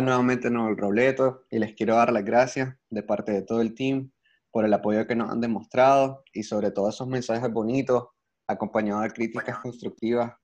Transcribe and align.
nuevamente 0.00 0.50
Noel 0.50 0.76
Robleto 0.76 1.44
y 1.50 1.58
les 1.58 1.74
quiero 1.74 1.96
dar 1.96 2.12
las 2.12 2.24
gracias 2.24 2.76
de 2.90 3.02
parte 3.02 3.32
de 3.32 3.42
todo 3.42 3.60
el 3.60 3.74
team 3.74 4.10
por 4.50 4.64
el 4.64 4.72
apoyo 4.72 5.06
que 5.06 5.14
nos 5.14 5.30
han 5.30 5.40
demostrado 5.40 6.24
y 6.32 6.42
sobre 6.42 6.70
todo 6.70 6.88
esos 6.88 7.06
mensajes 7.06 7.52
bonitos 7.52 8.08
acompañados 8.46 9.04
de 9.04 9.10
críticas 9.10 9.58
constructivas 9.58 10.34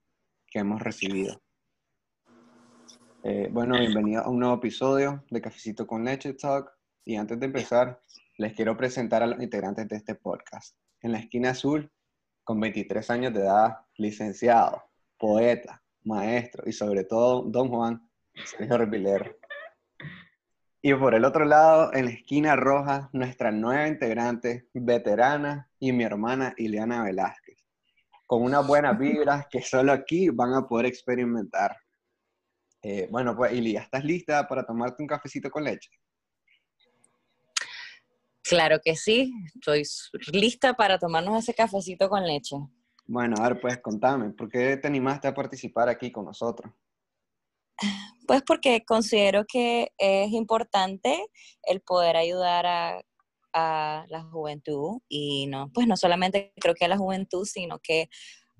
que 0.47 0.59
hemos 0.59 0.81
recibido. 0.81 1.41
Eh, 3.23 3.49
bueno, 3.51 3.79
bienvenido 3.79 4.21
a 4.21 4.29
un 4.29 4.39
nuevo 4.39 4.55
episodio 4.55 5.23
de 5.29 5.41
Cafecito 5.41 5.87
con 5.87 6.03
Leche 6.03 6.33
Talk 6.33 6.69
y 7.05 7.15
antes 7.15 7.39
de 7.39 7.45
empezar 7.45 7.99
les 8.37 8.53
quiero 8.53 8.75
presentar 8.75 9.23
a 9.23 9.27
los 9.27 9.41
integrantes 9.41 9.87
de 9.87 9.95
este 9.95 10.15
podcast. 10.15 10.75
En 11.01 11.11
la 11.11 11.19
esquina 11.19 11.51
azul, 11.51 11.91
con 12.43 12.59
23 12.59 13.09
años 13.09 13.33
de 13.33 13.41
edad, 13.41 13.77
licenciado, 13.95 14.83
poeta, 15.17 15.81
maestro 16.03 16.63
y 16.67 16.73
sobre 16.73 17.03
todo 17.05 17.43
Don 17.43 17.69
Juan 17.69 18.09
Sergio 18.45 18.77
Repiler. 18.77 19.39
Y 20.85 20.93
por 20.95 21.15
el 21.15 21.23
otro 21.23 21.45
lado, 21.45 21.93
en 21.93 22.03
la 22.03 22.11
esquina 22.11 22.57
roja, 22.57 23.09
nuestra 23.13 23.53
nueva 23.53 23.87
integrante, 23.87 24.67
veterana 24.73 25.71
y 25.79 25.93
mi 25.93 26.03
hermana 26.03 26.53
Ileana 26.57 27.03
Velázquez, 27.03 27.57
con 28.27 28.43
unas 28.43 28.67
buenas 28.67 28.99
vibras 28.99 29.47
que 29.49 29.61
solo 29.61 29.93
aquí 29.93 30.27
van 30.27 30.53
a 30.53 30.67
poder 30.67 30.87
experimentar. 30.87 31.77
Eh, 32.81 33.07
bueno, 33.09 33.33
pues 33.33 33.53
Ilia, 33.53 33.79
¿estás 33.79 34.03
lista 34.03 34.45
para 34.45 34.65
tomarte 34.65 35.01
un 35.01 35.07
cafecito 35.07 35.49
con 35.49 35.63
leche? 35.63 35.89
Claro 38.41 38.81
que 38.83 38.97
sí, 38.97 39.33
estoy 39.55 39.83
lista 40.33 40.73
para 40.73 40.99
tomarnos 40.99 41.41
ese 41.41 41.53
cafecito 41.53 42.09
con 42.09 42.27
leche. 42.27 42.57
Bueno, 43.05 43.37
a 43.39 43.47
ver, 43.47 43.61
pues 43.61 43.77
contame, 43.77 44.31
¿por 44.31 44.49
qué 44.49 44.75
te 44.75 44.89
animaste 44.89 45.29
a 45.29 45.33
participar 45.33 45.87
aquí 45.87 46.11
con 46.11 46.25
nosotros? 46.25 46.73
Pues 48.27 48.41
porque 48.45 48.83
considero 48.85 49.45
que 49.45 49.91
es 49.97 50.31
importante 50.31 51.27
el 51.63 51.81
poder 51.81 52.15
ayudar 52.15 52.65
a, 52.65 53.01
la 53.55 54.23
juventud 54.31 55.01
y 55.07 55.45
no, 55.45 55.69
pues 55.75 55.85
no 55.85 55.95
solamente 55.95 56.53
creo 56.59 56.73
que 56.73 56.85
a 56.85 56.87
la 56.87 56.97
juventud, 56.97 57.45
sino 57.45 57.77
que 57.77 58.09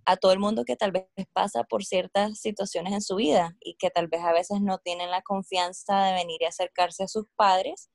a 0.05 0.17
todo 0.17 0.31
el 0.33 0.37
mundo 0.37 0.65
que 0.65 0.75
tal 0.75 0.91
vez 0.91 1.07
pasa 1.33 1.63
por 1.63 1.83
ciertas 1.83 2.39
situaciones 2.39 2.93
en 2.93 3.01
su 3.01 3.15
vida 3.15 3.55
y 3.59 3.75
que 3.79 3.89
tal 3.89 4.07
vez 4.07 4.21
a 4.21 4.33
veces 4.33 4.61
no 4.61 4.77
tienen 4.77 5.09
la 5.09 5.23
confianza 5.23 6.03
de 6.03 6.13
venir 6.13 6.41
y 6.41 6.45
acercarse 6.45 7.05
a 7.05 7.07
sus 7.07 7.25
padres 7.35 7.89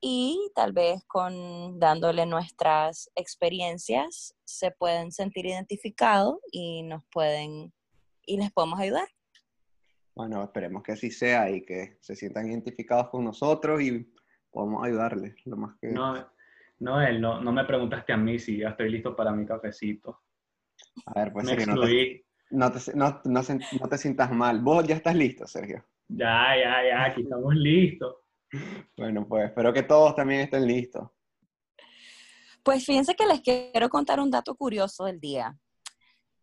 y 0.00 0.50
tal 0.54 0.72
vez 0.72 1.02
con 1.06 1.78
dándole 1.78 2.24
nuestras 2.24 3.10
experiencias 3.14 4.34
se 4.44 4.70
pueden 4.70 5.12
sentir 5.12 5.44
identificados 5.44 6.38
y 6.50 6.82
nos 6.82 7.02
pueden 7.10 7.74
y 8.24 8.38
les 8.38 8.50
podemos 8.52 8.80
ayudar. 8.80 9.08
Bueno, 10.18 10.42
esperemos 10.42 10.82
que 10.82 10.90
así 10.90 11.12
sea 11.12 11.48
y 11.48 11.64
que 11.64 11.96
se 12.00 12.16
sientan 12.16 12.48
identificados 12.48 13.08
con 13.08 13.24
nosotros 13.24 13.80
y 13.80 14.12
podamos 14.50 14.84
ayudarles 14.84 15.36
lo 15.44 15.56
más 15.56 15.76
que... 15.80 15.92
No, 15.92 16.28
Noel, 16.80 17.20
no, 17.20 17.40
no 17.40 17.52
me 17.52 17.64
preguntaste 17.64 18.12
a 18.12 18.16
mí 18.16 18.36
si 18.40 18.58
ya 18.58 18.70
estoy 18.70 18.90
listo 18.90 19.14
para 19.14 19.30
mi 19.30 19.46
cafecito. 19.46 20.22
A 21.06 21.20
ver, 21.20 21.32
pues 21.32 21.46
Sergio, 21.46 21.66
no 21.68 21.82
te, 21.82 22.24
no, 22.50 22.72
te, 22.72 22.80
no, 22.96 23.22
no 23.80 23.88
te 23.88 23.96
sientas 23.96 24.32
mal. 24.32 24.60
Vos 24.60 24.84
ya 24.88 24.96
estás 24.96 25.14
listo, 25.14 25.46
Sergio. 25.46 25.84
Ya, 26.08 26.48
ya, 26.60 26.88
ya, 26.88 27.04
aquí 27.04 27.22
estamos 27.22 27.54
listos. 27.54 28.16
Bueno, 28.96 29.24
pues 29.28 29.44
espero 29.44 29.72
que 29.72 29.84
todos 29.84 30.16
también 30.16 30.40
estén 30.40 30.66
listos. 30.66 31.08
Pues 32.64 32.84
fíjense 32.84 33.14
que 33.14 33.24
les 33.24 33.40
quiero 33.40 33.88
contar 33.88 34.18
un 34.18 34.32
dato 34.32 34.56
curioso 34.56 35.04
del 35.04 35.20
día. 35.20 35.56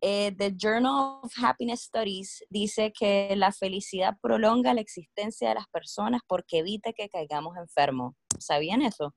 Eh, 0.07 0.35
the 0.37 0.53
Journal 0.55 1.19
of 1.23 1.33
Happiness 1.41 1.85
Studies 1.85 2.45
dice 2.51 2.93
que 2.93 3.33
la 3.35 3.51
felicidad 3.51 4.15
prolonga 4.21 4.71
la 4.75 4.81
existencia 4.81 5.49
de 5.49 5.55
las 5.55 5.67
personas 5.69 6.21
porque 6.27 6.59
evita 6.59 6.93
que 6.93 7.09
caigamos 7.09 7.57
enfermos. 7.57 8.13
¿Sabían 8.37 8.83
eso? 8.83 9.15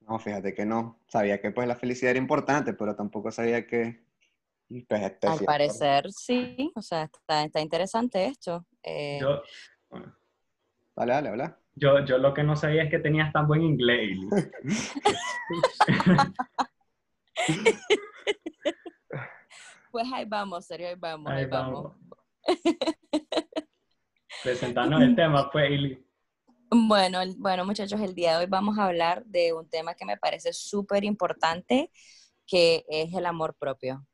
No, 0.00 0.18
fíjate 0.18 0.54
que 0.54 0.64
no. 0.64 1.02
Sabía 1.06 1.38
que 1.42 1.50
pues 1.50 1.68
la 1.68 1.76
felicidad 1.76 2.12
era 2.12 2.18
importante, 2.18 2.72
pero 2.72 2.96
tampoco 2.96 3.30
sabía 3.30 3.66
que... 3.66 4.06
Pues, 4.88 5.02
Al 5.22 5.40
parecer 5.40 6.10
sí, 6.12 6.72
o 6.74 6.80
sea, 6.80 7.10
está, 7.28 7.60
interesante 7.60 8.24
esto. 8.24 8.64
Eh, 8.82 9.18
yo, 9.20 9.42
Dale, 10.96 11.12
dale, 11.12 11.28
habla. 11.28 11.60
Yo, 11.74 12.06
yo 12.06 12.16
lo 12.16 12.32
que 12.32 12.42
no 12.42 12.56
sabía 12.56 12.84
es 12.84 12.90
que 12.90 13.00
tenías 13.00 13.30
tan 13.34 13.46
buen 13.46 13.60
inglés. 13.60 14.16
Pues 19.98 20.12
ahí 20.12 20.24
vamos, 20.26 20.64
serio, 20.64 20.86
ahí 20.86 20.94
vamos, 20.94 21.32
ahí, 21.32 21.44
vamos. 21.46 21.92
Presentarnos 24.44 25.02
el 25.02 25.16
tema, 25.16 25.50
pues, 25.50 25.72
Ili. 25.72 26.06
Bueno, 26.70 27.18
bueno, 27.38 27.64
muchachos, 27.64 28.00
el 28.00 28.14
día 28.14 28.34
de 28.34 28.44
hoy 28.44 28.46
vamos 28.48 28.78
a 28.78 28.84
hablar 28.84 29.24
de 29.24 29.52
un 29.52 29.68
tema 29.68 29.94
que 29.94 30.04
me 30.04 30.16
parece 30.16 30.52
súper 30.52 31.02
importante, 31.02 31.90
que 32.46 32.84
es 32.88 33.12
el 33.12 33.26
amor 33.26 33.56
propio. 33.58 34.06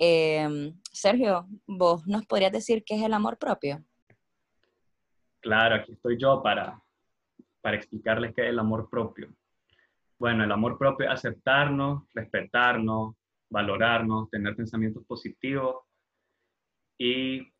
Em, 0.00 0.76
Sergio, 0.90 1.46
¿vos 1.64 2.04
nos 2.08 2.26
podrías 2.26 2.50
decir 2.50 2.82
qué 2.84 2.96
es 2.96 3.04
el 3.04 3.14
amor 3.14 3.38
propio? 3.38 3.84
Claro, 5.38 5.76
aquí 5.76 5.92
estoy 5.92 6.18
yo 6.18 6.42
para, 6.42 6.82
para 7.60 7.76
explicarles 7.76 8.34
qué 8.34 8.42
es 8.42 8.48
el 8.48 8.58
amor 8.58 8.90
propio. 8.90 9.32
Bueno, 10.18 10.42
el 10.42 10.50
amor 10.50 10.76
propio 10.76 11.06
es 11.06 11.12
aceptarnos, 11.12 12.02
respetarnos, 12.14 13.14
valorarnos, 13.50 14.30
tener 14.30 14.54
pensamientos 14.56 15.04
positivos. 15.06 15.84
Y 16.98 17.52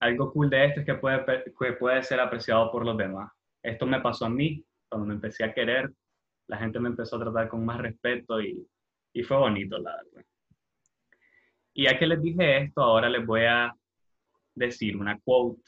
algo 0.00 0.32
cool 0.32 0.50
de 0.50 0.66
esto 0.66 0.80
es 0.80 0.86
que 0.86 0.94
puede, 0.94 1.24
que 1.24 1.72
puede 1.74 2.02
ser 2.02 2.20
apreciado 2.20 2.70
por 2.70 2.84
los 2.84 2.96
demás. 2.96 3.30
Esto 3.62 3.86
me 3.86 4.00
pasó 4.00 4.26
a 4.26 4.30
mí, 4.30 4.64
cuando 4.88 5.06
me 5.06 5.14
empecé 5.14 5.44
a 5.44 5.52
querer, 5.52 5.92
la 6.48 6.58
gente 6.58 6.80
me 6.80 6.88
empezó 6.88 7.16
a 7.16 7.20
tratar 7.20 7.48
con 7.48 7.64
más 7.64 7.78
respeto 7.78 8.40
y, 8.40 8.66
y 9.12 9.22
fue 9.22 9.36
bonito, 9.36 9.78
la 9.78 9.96
verdad. 9.96 10.26
Y 11.74 11.84
ya 11.84 11.98
que 11.98 12.06
les 12.06 12.20
dije 12.20 12.64
esto, 12.64 12.82
ahora 12.82 13.08
les 13.08 13.24
voy 13.24 13.42
a 13.42 13.72
decir 14.54 14.96
una 14.96 15.18
quote 15.20 15.62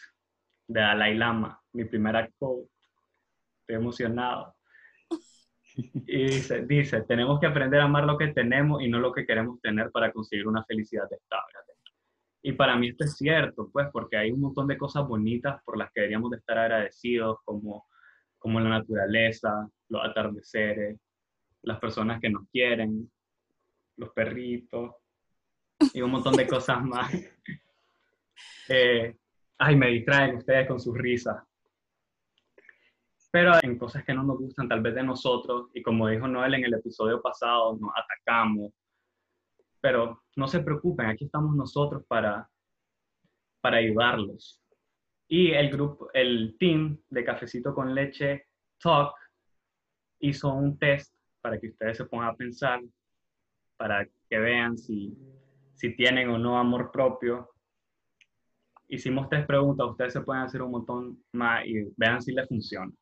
de 0.66 0.80
Dalai 0.80 1.16
Lama, 1.16 1.60
mi 1.72 1.84
primera 1.84 2.28
quote. 2.38 2.68
Estoy 3.60 3.76
emocionado. 3.76 4.56
Y 5.74 6.24
dice, 6.24 6.66
dice, 6.66 7.02
tenemos 7.02 7.40
que 7.40 7.46
aprender 7.46 7.80
a 7.80 7.84
amar 7.84 8.04
lo 8.04 8.18
que 8.18 8.28
tenemos 8.28 8.82
y 8.82 8.88
no 8.88 8.98
lo 8.98 9.12
que 9.12 9.24
queremos 9.24 9.60
tener 9.60 9.90
para 9.90 10.12
conseguir 10.12 10.46
una 10.46 10.64
felicidad 10.64 11.10
estable. 11.10 11.58
Y 12.42 12.52
para 12.52 12.76
mí 12.76 12.88
esto 12.88 13.04
es 13.04 13.16
cierto, 13.16 13.70
pues, 13.72 13.88
porque 13.92 14.16
hay 14.16 14.32
un 14.32 14.40
montón 14.40 14.66
de 14.66 14.76
cosas 14.76 15.06
bonitas 15.06 15.62
por 15.64 15.78
las 15.78 15.92
que 15.92 16.00
deberíamos 16.00 16.30
de 16.30 16.38
estar 16.38 16.58
agradecidos, 16.58 17.38
como, 17.44 17.86
como 18.38 18.58
la 18.58 18.68
naturaleza, 18.68 19.68
los 19.88 20.04
atardeceres, 20.04 20.98
las 21.62 21.78
personas 21.78 22.20
que 22.20 22.30
nos 22.30 22.48
quieren, 22.50 23.10
los 23.96 24.10
perritos, 24.10 24.96
y 25.94 26.02
un 26.02 26.10
montón 26.10 26.36
de 26.36 26.46
cosas 26.46 26.82
más. 26.82 27.12
Eh, 28.68 29.16
ay, 29.58 29.76
me 29.76 29.88
distraen 29.88 30.36
ustedes 30.36 30.66
con 30.66 30.80
sus 30.80 30.96
risas 30.96 31.36
pero 33.32 33.52
en 33.62 33.78
cosas 33.78 34.04
que 34.04 34.12
no 34.12 34.22
nos 34.24 34.38
gustan 34.38 34.68
tal 34.68 34.82
vez 34.82 34.94
de 34.94 35.02
nosotros, 35.02 35.70
y 35.72 35.82
como 35.82 36.06
dijo 36.06 36.28
Noel 36.28 36.52
en 36.52 36.64
el 36.64 36.74
episodio 36.74 37.22
pasado, 37.22 37.78
nos 37.80 37.90
atacamos, 37.96 38.74
pero 39.80 40.22
no 40.36 40.46
se 40.46 40.60
preocupen, 40.60 41.06
aquí 41.06 41.24
estamos 41.24 41.56
nosotros 41.56 42.04
para, 42.06 42.46
para 43.62 43.78
ayudarlos. 43.78 44.62
Y 45.28 45.50
el 45.52 45.70
grupo, 45.70 46.10
el 46.12 46.56
team 46.58 47.00
de 47.08 47.24
Cafecito 47.24 47.74
con 47.74 47.94
Leche 47.94 48.48
Talk 48.78 49.14
hizo 50.20 50.52
un 50.52 50.78
test 50.78 51.16
para 51.40 51.58
que 51.58 51.68
ustedes 51.68 51.96
se 51.96 52.04
pongan 52.04 52.28
a 52.28 52.36
pensar, 52.36 52.82
para 53.78 54.06
que 54.28 54.38
vean 54.38 54.76
si, 54.76 55.16
si 55.72 55.96
tienen 55.96 56.28
o 56.28 56.36
no 56.36 56.58
amor 56.58 56.92
propio. 56.92 57.48
Hicimos 58.88 59.30
tres 59.30 59.46
preguntas, 59.46 59.88
ustedes 59.88 60.12
se 60.12 60.20
pueden 60.20 60.42
hacer 60.42 60.60
un 60.60 60.72
montón 60.72 61.24
más 61.32 61.64
y 61.64 61.90
vean 61.96 62.20
si 62.20 62.32
les 62.32 62.46
funciona. 62.46 62.92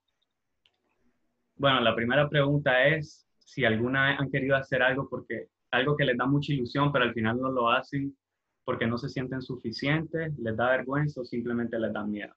Bueno, 1.61 1.79
la 1.81 1.95
primera 1.95 2.27
pregunta 2.27 2.87
es 2.87 3.29
si 3.45 3.67
alguna 3.67 4.09
vez 4.09 4.19
han 4.19 4.31
querido 4.31 4.57
hacer 4.57 4.83
algo 4.83 5.07
porque 5.11 5.49
algo 5.71 5.95
que 5.95 6.07
les 6.07 6.17
da 6.17 6.25
mucha 6.25 6.55
ilusión, 6.55 6.91
pero 6.91 7.05
al 7.05 7.13
final 7.13 7.39
no 7.39 7.51
lo 7.53 7.69
hacen 7.69 8.17
porque 8.65 8.87
no 8.87 8.97
se 8.97 9.11
sienten 9.11 9.43
suficientes, 9.43 10.39
les 10.39 10.57
da 10.57 10.71
vergüenza 10.71 11.21
o 11.21 11.25
simplemente 11.27 11.79
les 11.79 11.93
da 11.93 12.03
miedo. 12.03 12.35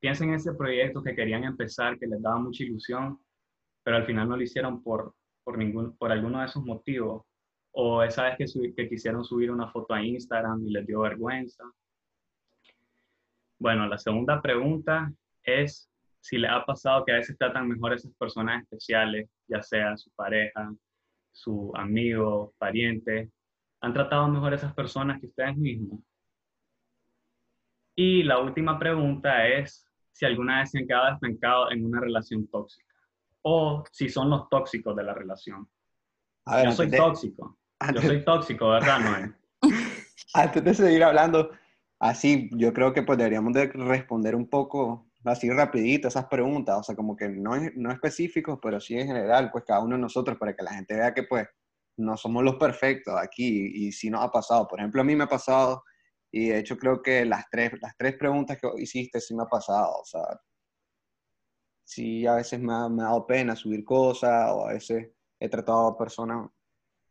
Piensen 0.00 0.28
en 0.28 0.34
ese 0.34 0.52
proyecto 0.52 1.02
que 1.02 1.14
querían 1.14 1.44
empezar, 1.44 1.98
que 1.98 2.06
les 2.06 2.20
daba 2.20 2.40
mucha 2.40 2.62
ilusión, 2.62 3.18
pero 3.82 3.96
al 3.96 4.04
final 4.04 4.28
no 4.28 4.36
lo 4.36 4.42
hicieron 4.42 4.82
por, 4.82 5.14
por, 5.44 5.56
ningún, 5.56 5.96
por 5.96 6.12
alguno 6.12 6.40
de 6.40 6.44
esos 6.44 6.62
motivos. 6.62 7.24
O 7.70 8.02
esa 8.02 8.24
vez 8.24 8.36
que, 8.36 8.74
que 8.74 8.86
quisieron 8.86 9.24
subir 9.24 9.50
una 9.50 9.70
foto 9.70 9.94
a 9.94 10.04
Instagram 10.04 10.62
y 10.66 10.72
les 10.72 10.86
dio 10.86 11.00
vergüenza. 11.00 11.64
Bueno, 13.58 13.86
la 13.86 13.96
segunda 13.96 14.42
pregunta 14.42 15.10
es 15.42 15.88
si 16.22 16.38
les 16.38 16.50
ha 16.50 16.64
pasado 16.64 17.04
que 17.04 17.12
a 17.12 17.16
veces 17.16 17.36
tratan 17.36 17.68
mejor 17.68 17.92
a 17.92 17.96
esas 17.96 18.14
personas 18.14 18.62
especiales, 18.62 19.28
ya 19.48 19.60
sea 19.60 19.96
su 19.96 20.08
pareja, 20.12 20.72
su 21.32 21.72
amigo, 21.74 22.54
pariente, 22.58 23.30
han 23.80 23.92
tratado 23.92 24.28
mejor 24.28 24.52
a 24.52 24.56
esas 24.56 24.72
personas 24.72 25.20
que 25.20 25.26
ustedes 25.26 25.56
mismos. 25.56 25.98
Y 27.96 28.22
la 28.22 28.38
última 28.38 28.78
pregunta 28.78 29.48
es 29.48 29.84
si 30.12 30.24
alguna 30.24 30.60
vez 30.60 30.70
se 30.70 30.78
han 30.78 30.86
quedado 30.86 31.14
estancados 31.14 31.72
en 31.72 31.84
una 31.84 32.00
relación 32.00 32.46
tóxica 32.46 32.94
o 33.42 33.82
si 33.90 34.08
son 34.08 34.30
los 34.30 34.48
tóxicos 34.48 34.94
de 34.94 35.02
la 35.02 35.14
relación. 35.14 35.68
yo 36.64 36.72
soy 36.72 36.90
tóxico. 36.90 37.58
Yo 37.94 38.00
soy 38.00 38.24
tóxico, 38.24 38.68
¿verdad, 38.68 39.00
Noé? 39.60 39.72
antes 40.34 40.62
de 40.62 40.74
seguir 40.74 41.02
hablando, 41.02 41.50
así, 41.98 42.48
yo 42.52 42.72
creo 42.72 42.92
que 42.92 43.02
pues 43.02 43.18
deberíamos 43.18 43.52
de 43.54 43.66
responder 43.66 44.36
un 44.36 44.48
poco 44.48 45.11
así 45.24 45.50
rapidito 45.50 46.08
esas 46.08 46.26
preguntas, 46.26 46.78
o 46.78 46.82
sea, 46.82 46.96
como 46.96 47.16
que 47.16 47.28
no, 47.28 47.52
no 47.76 47.92
específicos, 47.92 48.58
pero 48.60 48.80
sí 48.80 48.98
en 48.98 49.06
general, 49.06 49.50
pues 49.50 49.64
cada 49.64 49.80
uno 49.80 49.96
de 49.96 50.02
nosotros, 50.02 50.36
para 50.38 50.54
que 50.54 50.62
la 50.62 50.74
gente 50.74 50.94
vea 50.94 51.14
que 51.14 51.24
pues 51.24 51.46
no 51.96 52.16
somos 52.16 52.42
los 52.42 52.56
perfectos 52.56 53.14
aquí 53.20 53.70
y 53.74 53.92
si 53.92 54.10
nos 54.10 54.22
ha 54.22 54.30
pasado. 54.30 54.66
Por 54.66 54.80
ejemplo, 54.80 55.00
a 55.02 55.04
mí 55.04 55.14
me 55.14 55.24
ha 55.24 55.28
pasado 55.28 55.84
y 56.30 56.48
de 56.48 56.58
hecho 56.58 56.76
creo 56.76 57.02
que 57.02 57.24
las 57.24 57.44
tres, 57.50 57.72
las 57.80 57.96
tres 57.96 58.16
preguntas 58.16 58.58
que 58.58 58.68
hiciste 58.78 59.20
sí 59.20 59.34
me 59.34 59.42
ha 59.42 59.46
pasado, 59.46 60.00
o 60.00 60.04
sea, 60.04 60.22
sí 61.84 62.26
a 62.26 62.34
veces 62.36 62.60
me 62.60 62.72
ha, 62.72 62.88
me 62.88 63.02
ha 63.02 63.06
dado 63.06 63.26
pena 63.26 63.54
subir 63.54 63.84
cosas 63.84 64.50
o 64.52 64.66
a 64.66 64.72
veces 64.72 65.10
he 65.38 65.48
tratado 65.48 65.88
a 65.88 65.98
personas, 65.98 66.48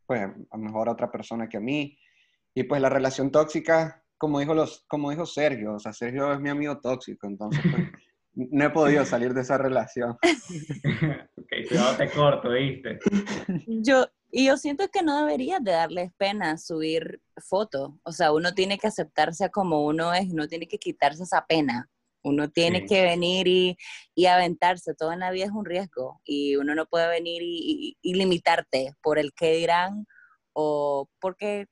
pues 0.06 0.22
a 0.50 0.56
mejor 0.56 0.88
a 0.88 0.92
otra 0.92 1.10
persona 1.10 1.48
que 1.48 1.58
a 1.58 1.60
mí. 1.60 1.96
Y 2.54 2.64
pues 2.64 2.80
la 2.82 2.88
relación 2.88 3.30
tóxica, 3.30 4.01
como 4.22 4.38
dijo, 4.38 4.54
los, 4.54 4.84
como 4.86 5.10
dijo 5.10 5.26
Sergio, 5.26 5.74
o 5.74 5.78
sea, 5.80 5.92
Sergio 5.92 6.32
es 6.32 6.38
mi 6.38 6.48
amigo 6.48 6.78
tóxico, 6.78 7.26
entonces 7.26 7.60
pues, 7.68 7.88
no 8.34 8.64
he 8.64 8.70
podido 8.70 9.04
salir 9.04 9.34
de 9.34 9.40
esa 9.40 9.58
relación. 9.58 10.12
ok, 11.36 11.48
cuidado 11.68 11.96
te 11.96 12.08
corto, 12.08 12.50
¿viste? 12.50 13.00
Yo, 13.66 14.06
y 14.30 14.46
yo 14.46 14.56
siento 14.56 14.86
que 14.92 15.02
no 15.02 15.18
deberías 15.18 15.64
de 15.64 15.72
darles 15.72 16.12
pena 16.16 16.56
subir 16.56 17.20
fotos. 17.48 17.94
O 18.04 18.12
sea, 18.12 18.30
uno 18.30 18.54
tiene 18.54 18.78
que 18.78 18.86
aceptarse 18.86 19.50
como 19.50 19.84
uno 19.84 20.14
es, 20.14 20.30
uno 20.32 20.46
tiene 20.46 20.68
que 20.68 20.78
quitarse 20.78 21.24
esa 21.24 21.44
pena. 21.44 21.90
Uno 22.22 22.48
tiene 22.48 22.86
que 22.86 23.02
venir 23.02 23.48
y, 23.48 23.76
y, 24.14 24.26
aventarse. 24.26 24.94
Todo 24.94 25.12
en 25.12 25.18
la 25.18 25.32
vida 25.32 25.46
es 25.46 25.50
un 25.50 25.64
riesgo 25.64 26.20
y 26.24 26.54
uno 26.54 26.76
no 26.76 26.86
puede 26.86 27.08
venir 27.08 27.42
y, 27.42 27.96
y, 28.00 28.14
limitarte 28.14 28.94
por 29.02 29.18
el 29.18 29.32
que 29.34 29.54
dirán 29.54 30.06
o 30.52 31.08
porque, 31.20 31.66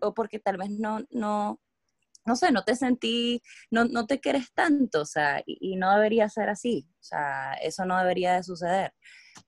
o 0.00 0.14
porque 0.14 0.38
tal 0.38 0.56
vez 0.56 0.70
no, 0.70 1.04
no, 1.10 1.60
no 2.30 2.36
sé, 2.36 2.52
no 2.52 2.62
te 2.62 2.76
sentí, 2.76 3.42
no, 3.72 3.86
no 3.86 4.06
te 4.06 4.20
quieres 4.20 4.52
tanto, 4.54 5.00
o 5.00 5.04
sea, 5.04 5.42
y, 5.44 5.74
no 5.74 5.92
debería 5.92 6.28
ser 6.28 6.48
así. 6.48 6.86
O 7.00 7.02
sea, 7.02 7.54
eso 7.54 7.84
no 7.84 7.98
debería 7.98 8.34
de 8.34 8.44
suceder 8.44 8.92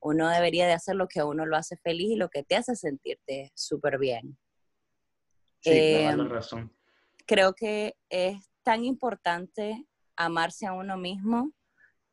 uno 0.01 0.29
debería 0.29 0.67
de 0.67 0.73
hacer 0.73 0.97
lo 0.97 1.07
que 1.07 1.21
a 1.21 1.25
uno 1.25 1.47
lo 1.47 1.57
hace 1.57 1.77
feliz 1.77 2.11
y 2.11 2.17
lo 2.17 2.29
que 2.29 2.43
te 2.43 2.57
hace 2.57 2.75
sentirte 2.75 3.53
súper 3.55 3.99
bien. 3.99 4.37
Sí, 5.61 5.71
eh, 5.71 6.17
razón. 6.29 6.73
Creo 7.27 7.55
que 7.55 7.95
es 8.09 8.51
tan 8.63 8.85
importante 8.85 9.87
amarse 10.17 10.67
a 10.67 10.73
uno 10.73 10.97
mismo 10.97 11.53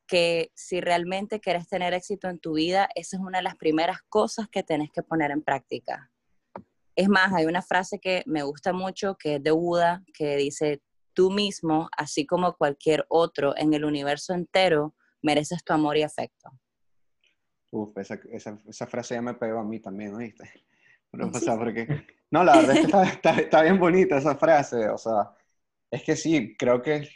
que 0.07 0.51
si 0.55 0.81
realmente 0.81 1.39
quieres 1.39 1.67
tener 1.67 1.93
éxito 1.93 2.29
en 2.29 2.39
tu 2.39 2.53
vida, 2.53 2.89
esa 2.95 3.17
es 3.17 3.21
una 3.21 3.39
de 3.39 3.43
las 3.43 3.55
primeras 3.55 4.01
cosas 4.07 4.47
que 4.49 4.63
tenés 4.63 4.91
que 4.91 5.03
poner 5.03 5.31
en 5.31 5.43
práctica. 5.43 6.11
Es 6.99 7.07
más, 7.07 7.31
hay 7.31 7.45
una 7.45 7.61
frase 7.61 7.97
que 7.97 8.23
me 8.25 8.43
gusta 8.43 8.73
mucho, 8.73 9.15
que 9.15 9.35
es 9.35 9.43
de 9.43 9.51
Buda, 9.51 10.03
que 10.13 10.35
dice, 10.35 10.81
tú 11.13 11.31
mismo, 11.31 11.87
así 11.95 12.25
como 12.25 12.57
cualquier 12.57 13.05
otro 13.07 13.55
en 13.55 13.73
el 13.73 13.85
universo 13.85 14.33
entero, 14.33 14.93
mereces 15.21 15.63
tu 15.63 15.71
amor 15.71 15.95
y 15.95 16.03
afecto. 16.03 16.49
Uf, 17.71 17.97
esa, 17.99 18.19
esa, 18.33 18.59
esa, 18.67 18.85
frase 18.85 19.15
ya 19.15 19.21
me 19.21 19.33
pegó 19.33 19.59
a 19.59 19.63
mí 19.63 19.79
también, 19.79 20.13
¿oíste? 20.13 20.43
No, 21.13 21.31
porque, 21.57 22.05
no 22.31 22.43
la 22.43 22.57
verdad 22.57 22.75
es 22.75 22.85
que 22.85 23.01
está, 23.03 23.39
está, 23.39 23.61
bien 23.63 23.79
bonita 23.79 24.17
esa 24.17 24.35
frase, 24.35 24.89
o 24.89 24.97
sea, 24.97 25.31
es 25.89 26.03
que 26.03 26.17
sí, 26.17 26.53
creo 26.57 26.81
que 26.81 27.07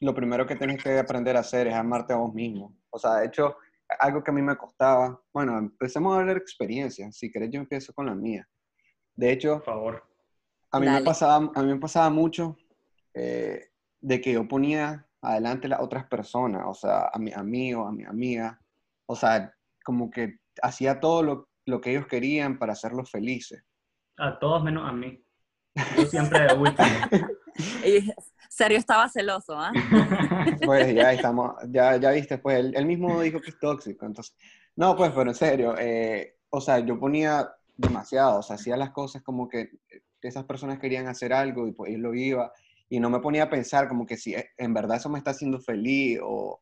lo 0.00 0.14
primero 0.14 0.46
que 0.46 0.56
tienes 0.56 0.82
que 0.82 0.98
aprender 0.98 1.36
a 1.36 1.40
hacer 1.40 1.66
es 1.66 1.74
amarte 1.74 2.14
a 2.14 2.16
vos 2.16 2.32
mismo. 2.32 2.74
O 2.88 2.98
sea, 2.98 3.16
de 3.16 3.26
hecho, 3.26 3.58
algo 4.00 4.24
que 4.24 4.30
a 4.30 4.34
mí 4.34 4.40
me 4.40 4.56
costaba, 4.56 5.22
bueno, 5.34 5.58
empecemos 5.58 6.16
a 6.16 6.20
hablar 6.20 6.38
experiencias, 6.38 7.14
si 7.14 7.30
querés 7.30 7.50
yo 7.50 7.60
empiezo 7.60 7.92
con 7.92 8.06
la 8.06 8.14
mía. 8.14 8.48
De 9.18 9.32
hecho, 9.32 9.56
Por 9.56 9.64
favor. 9.64 10.04
A 10.70 10.78
mí, 10.78 10.86
me 10.86 11.02
pasaba, 11.02 11.50
a 11.52 11.62
mí 11.62 11.72
me 11.72 11.80
pasaba 11.80 12.08
mucho 12.08 12.56
eh, 13.14 13.70
de 14.00 14.20
que 14.20 14.32
yo 14.32 14.46
ponía 14.46 15.08
adelante 15.20 15.68
a 15.74 15.82
otras 15.82 16.04
personas, 16.06 16.62
o 16.66 16.74
sea, 16.74 17.10
a 17.12 17.18
mi 17.18 17.32
amigo, 17.32 17.84
a 17.84 17.90
mi 17.90 18.04
amiga, 18.04 18.60
o 19.06 19.16
sea, 19.16 19.52
como 19.82 20.08
que 20.08 20.38
hacía 20.62 21.00
todo 21.00 21.24
lo, 21.24 21.48
lo 21.66 21.80
que 21.80 21.90
ellos 21.90 22.06
querían 22.06 22.60
para 22.60 22.74
hacerlos 22.74 23.10
felices. 23.10 23.64
A 24.18 24.38
todos 24.38 24.62
menos 24.62 24.88
a 24.88 24.92
mí. 24.92 25.20
Yo 25.96 26.04
siempre 26.06 26.46
de 26.46 26.54
último. 26.54 26.88
Serio 28.48 28.78
estaba 28.78 29.08
celoso, 29.08 29.58
¿ah? 29.58 29.72
Pues 30.64 30.94
ya 30.94 31.12
estamos, 31.12 31.56
ya, 31.70 31.96
ya 31.96 32.12
viste, 32.12 32.38
pues 32.38 32.72
él, 32.72 32.86
mismo 32.86 33.20
dijo 33.20 33.40
que 33.40 33.50
es 33.50 33.58
tóxico, 33.58 34.06
entonces, 34.06 34.36
no, 34.76 34.94
pues, 34.94 35.10
pero 35.10 35.30
en 35.30 35.34
serio, 35.34 35.74
eh, 35.76 36.36
o 36.50 36.60
sea, 36.60 36.78
yo 36.78 37.00
ponía 37.00 37.52
demasiado, 37.78 38.40
o 38.40 38.42
sea, 38.42 38.56
hacía 38.56 38.76
las 38.76 38.90
cosas 38.90 39.22
como 39.22 39.48
que 39.48 39.70
esas 40.20 40.44
personas 40.44 40.78
querían 40.78 41.06
hacer 41.06 41.32
algo 41.32 41.66
y 41.66 41.72
pues 41.72 41.96
lo 41.96 42.12
iba, 42.14 42.52
y 42.90 43.00
no 43.00 43.08
me 43.08 43.20
ponía 43.20 43.44
a 43.44 43.50
pensar 43.50 43.88
como 43.88 44.04
que 44.04 44.16
si 44.16 44.34
en 44.56 44.74
verdad 44.74 44.96
eso 44.96 45.08
me 45.08 45.18
está 45.18 45.30
haciendo 45.30 45.60
feliz 45.60 46.18
o, 46.22 46.60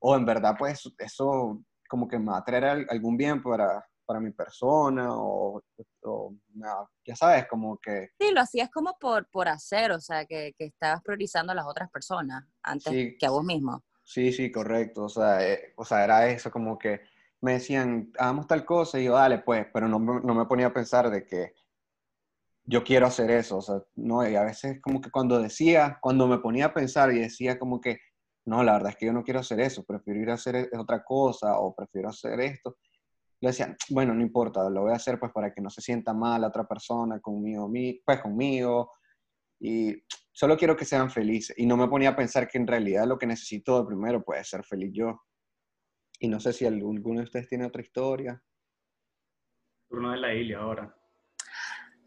o 0.00 0.16
en 0.16 0.26
verdad 0.26 0.56
pues 0.58 0.82
eso 0.98 1.62
como 1.88 2.08
que 2.08 2.18
me 2.18 2.32
va 2.32 2.38
a 2.38 2.44
traer 2.44 2.86
algún 2.88 3.16
bien 3.16 3.42
para, 3.42 3.84
para 4.04 4.20
mi 4.20 4.32
persona 4.32 5.08
o, 5.10 5.62
ya 7.04 7.14
sabes, 7.14 7.46
como 7.46 7.78
que... 7.78 8.08
Sí, 8.18 8.32
lo 8.32 8.40
hacías 8.40 8.70
como 8.70 8.96
por, 8.98 9.28
por 9.30 9.48
hacer, 9.48 9.92
o 9.92 10.00
sea, 10.00 10.24
que, 10.24 10.52
que 10.58 10.66
estabas 10.66 11.02
priorizando 11.02 11.52
a 11.52 11.54
las 11.54 11.66
otras 11.66 11.90
personas 11.90 12.44
antes 12.62 13.14
que 13.18 13.26
a 13.26 13.30
vos 13.30 13.44
mismo. 13.44 13.84
Sí, 14.02 14.32
sí, 14.32 14.50
correcto, 14.50 15.04
o 15.04 15.08
sea, 15.08 15.46
eh, 15.46 15.74
o 15.76 15.84
sea, 15.84 16.02
era 16.02 16.26
eso, 16.28 16.50
como 16.50 16.76
que 16.76 17.02
me 17.40 17.52
decían, 17.54 18.12
hagamos 18.18 18.46
tal 18.46 18.64
cosa, 18.64 19.00
y 19.00 19.04
yo, 19.04 19.14
dale, 19.14 19.38
pues, 19.38 19.66
pero 19.72 19.88
no, 19.88 19.98
no 19.98 20.34
me 20.34 20.46
ponía 20.46 20.66
a 20.66 20.72
pensar 20.72 21.10
de 21.10 21.24
que 21.24 21.54
yo 22.64 22.84
quiero 22.84 23.06
hacer 23.06 23.30
eso, 23.30 23.58
o 23.58 23.62
sea, 23.62 23.82
no, 23.96 24.28
y 24.28 24.36
a 24.36 24.44
veces 24.44 24.80
como 24.80 25.00
que 25.00 25.10
cuando 25.10 25.40
decía, 25.40 25.98
cuando 26.00 26.28
me 26.28 26.38
ponía 26.38 26.66
a 26.66 26.74
pensar 26.74 27.12
y 27.12 27.18
decía 27.18 27.58
como 27.58 27.80
que, 27.80 27.98
no, 28.46 28.62
la 28.62 28.74
verdad 28.74 28.90
es 28.90 28.96
que 28.96 29.06
yo 29.06 29.12
no 29.12 29.24
quiero 29.24 29.40
hacer 29.40 29.60
eso, 29.60 29.84
prefiero 29.84 30.20
ir 30.20 30.30
a 30.30 30.34
hacer 30.34 30.56
e-, 30.56 30.70
otra 30.78 31.02
cosa 31.04 31.58
o 31.58 31.74
prefiero 31.74 32.08
hacer 32.08 32.40
esto. 32.40 32.76
Le 33.40 33.50
decía, 33.50 33.76
bueno, 33.90 34.14
no 34.14 34.22
importa, 34.22 34.68
lo 34.68 34.82
voy 34.82 34.92
a 34.92 34.96
hacer 34.96 35.18
pues 35.18 35.32
para 35.32 35.52
que 35.52 35.60
no 35.60 35.70
se 35.70 35.80
sienta 35.80 36.12
mal 36.12 36.42
la 36.42 36.48
otra 36.48 36.64
persona 36.64 37.20
conmigo, 37.20 37.70
pues 38.04 38.20
conmigo, 38.20 38.92
y 39.58 40.02
solo 40.32 40.56
quiero 40.56 40.76
que 40.76 40.84
sean 40.84 41.10
felices. 41.10 41.56
Y 41.58 41.66
no 41.66 41.76
me 41.76 41.88
ponía 41.88 42.10
a 42.10 42.16
pensar 42.16 42.48
que 42.48 42.58
en 42.58 42.66
realidad 42.66 43.06
lo 43.06 43.18
que 43.18 43.26
necesito 43.26 43.80
de 43.80 43.86
primero 43.86 44.22
puede 44.22 44.44
ser 44.44 44.64
feliz 44.64 44.90
yo. 44.92 45.22
Y 46.20 46.28
no 46.28 46.38
sé 46.38 46.52
si 46.52 46.66
alguno 46.66 47.20
de 47.20 47.24
ustedes 47.24 47.48
tiene 47.48 47.64
otra 47.64 47.80
historia. 47.80 48.42
Turno 49.88 50.12
de 50.12 50.18
la 50.18 50.34
Ilia 50.34 50.58
ahora. 50.58 50.94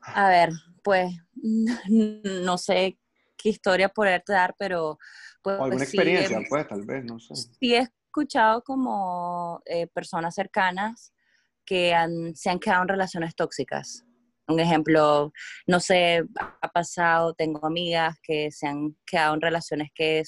A 0.01 0.29
ver, 0.29 0.51
pues 0.84 1.12
no 1.89 2.58
sé 2.58 3.00
qué 3.36 3.50
historia 3.50 3.89
poderte 3.89 4.34
dar, 4.34 4.55
pero 4.58 5.00
pues, 5.41 5.60
alguna 5.60 5.84
experiencia, 5.84 6.39
pues, 6.48 6.67
tal 6.67 6.86
vez, 6.86 7.03
no 7.03 7.20
sé. 7.20 7.36
Sí 7.36 7.74
he 7.74 7.79
escuchado 7.79 8.63
como 8.63 9.62
eh, 9.65 9.88
personas 9.88 10.36
cercanas 10.36 11.12
que 11.65 11.96
se 12.36 12.50
han 12.51 12.60
quedado 12.60 12.84
en 12.84 12.89
relaciones 12.89 13.36
tóxicas. 13.36 14.05
Un 14.48 14.60
ejemplo, 14.60 15.32
no 15.65 15.79
sé, 15.79 16.24
ha 16.38 16.67
pasado, 16.70 17.34
tengo 17.34 17.65
amigas 17.65 18.20
que 18.22 18.51
se 18.51 18.67
han 18.67 18.96
quedado 19.05 19.34
en 19.34 19.41
relaciones 19.41 19.89
que 19.96 20.22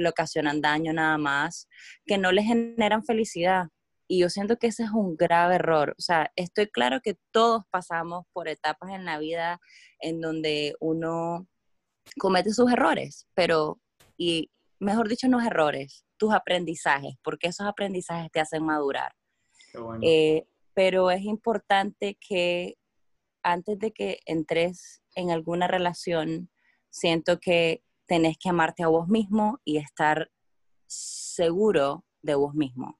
le 0.00 0.08
ocasionan 0.08 0.60
daño 0.60 0.92
nada 0.92 1.18
más, 1.18 1.68
que 2.06 2.18
no 2.18 2.32
les 2.32 2.46
generan 2.46 3.04
felicidad. 3.04 3.68
Y 4.08 4.20
yo 4.20 4.28
siento 4.28 4.56
que 4.56 4.66
ese 4.66 4.82
es 4.82 4.90
un 4.90 5.16
grave 5.16 5.54
error. 5.54 5.94
O 5.96 6.02
sea, 6.02 6.32
estoy 6.34 6.66
claro 6.66 7.00
que 7.00 7.16
todos 7.30 7.62
pasamos 7.70 8.24
por 8.32 8.48
etapas 8.48 8.90
en 8.90 9.04
la 9.04 9.18
vida 9.18 9.60
en 10.00 10.20
donde 10.20 10.74
uno 10.80 11.46
comete 12.18 12.52
sus 12.52 12.72
errores, 12.72 13.28
pero, 13.34 13.80
y 14.16 14.50
mejor 14.80 15.08
dicho, 15.08 15.28
no 15.28 15.40
errores, 15.40 16.04
tus 16.16 16.34
aprendizajes, 16.34 17.14
porque 17.22 17.48
esos 17.48 17.66
aprendizajes 17.66 18.30
te 18.32 18.40
hacen 18.40 18.64
madurar. 18.64 19.12
Eh, 20.02 20.46
pero 20.74 21.10
es 21.10 21.22
importante 21.22 22.18
que 22.20 22.76
antes 23.42 23.78
de 23.78 23.92
que 23.92 24.20
entres 24.26 25.02
en 25.14 25.30
alguna 25.30 25.66
relación, 25.66 26.50
siento 26.90 27.38
que 27.38 27.82
tenés 28.10 28.36
que 28.38 28.48
amarte 28.48 28.82
a 28.82 28.88
vos 28.88 29.06
mismo 29.06 29.60
y 29.64 29.76
estar 29.76 30.32
seguro 30.88 32.04
de 32.22 32.34
vos 32.34 32.54
mismo. 32.54 32.98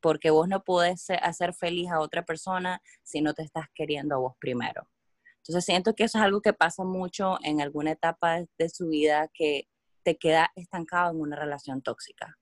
Porque 0.00 0.30
vos 0.30 0.48
no 0.48 0.64
podés 0.64 1.10
hacer 1.22 1.54
feliz 1.54 1.88
a 1.92 2.00
otra 2.00 2.24
persona 2.24 2.82
si 3.04 3.20
no 3.20 3.34
te 3.34 3.44
estás 3.44 3.66
queriendo 3.72 4.16
a 4.16 4.18
vos 4.18 4.34
primero. 4.40 4.88
Entonces 5.36 5.64
siento 5.64 5.94
que 5.94 6.02
eso 6.02 6.18
es 6.18 6.24
algo 6.24 6.40
que 6.40 6.52
pasa 6.52 6.82
mucho 6.82 7.38
en 7.44 7.60
alguna 7.60 7.92
etapa 7.92 8.44
de 8.58 8.68
su 8.68 8.88
vida 8.88 9.30
que 9.32 9.68
te 10.02 10.16
queda 10.16 10.50
estancado 10.56 11.12
en 11.12 11.20
una 11.20 11.36
relación 11.36 11.80
tóxica. 11.80 12.36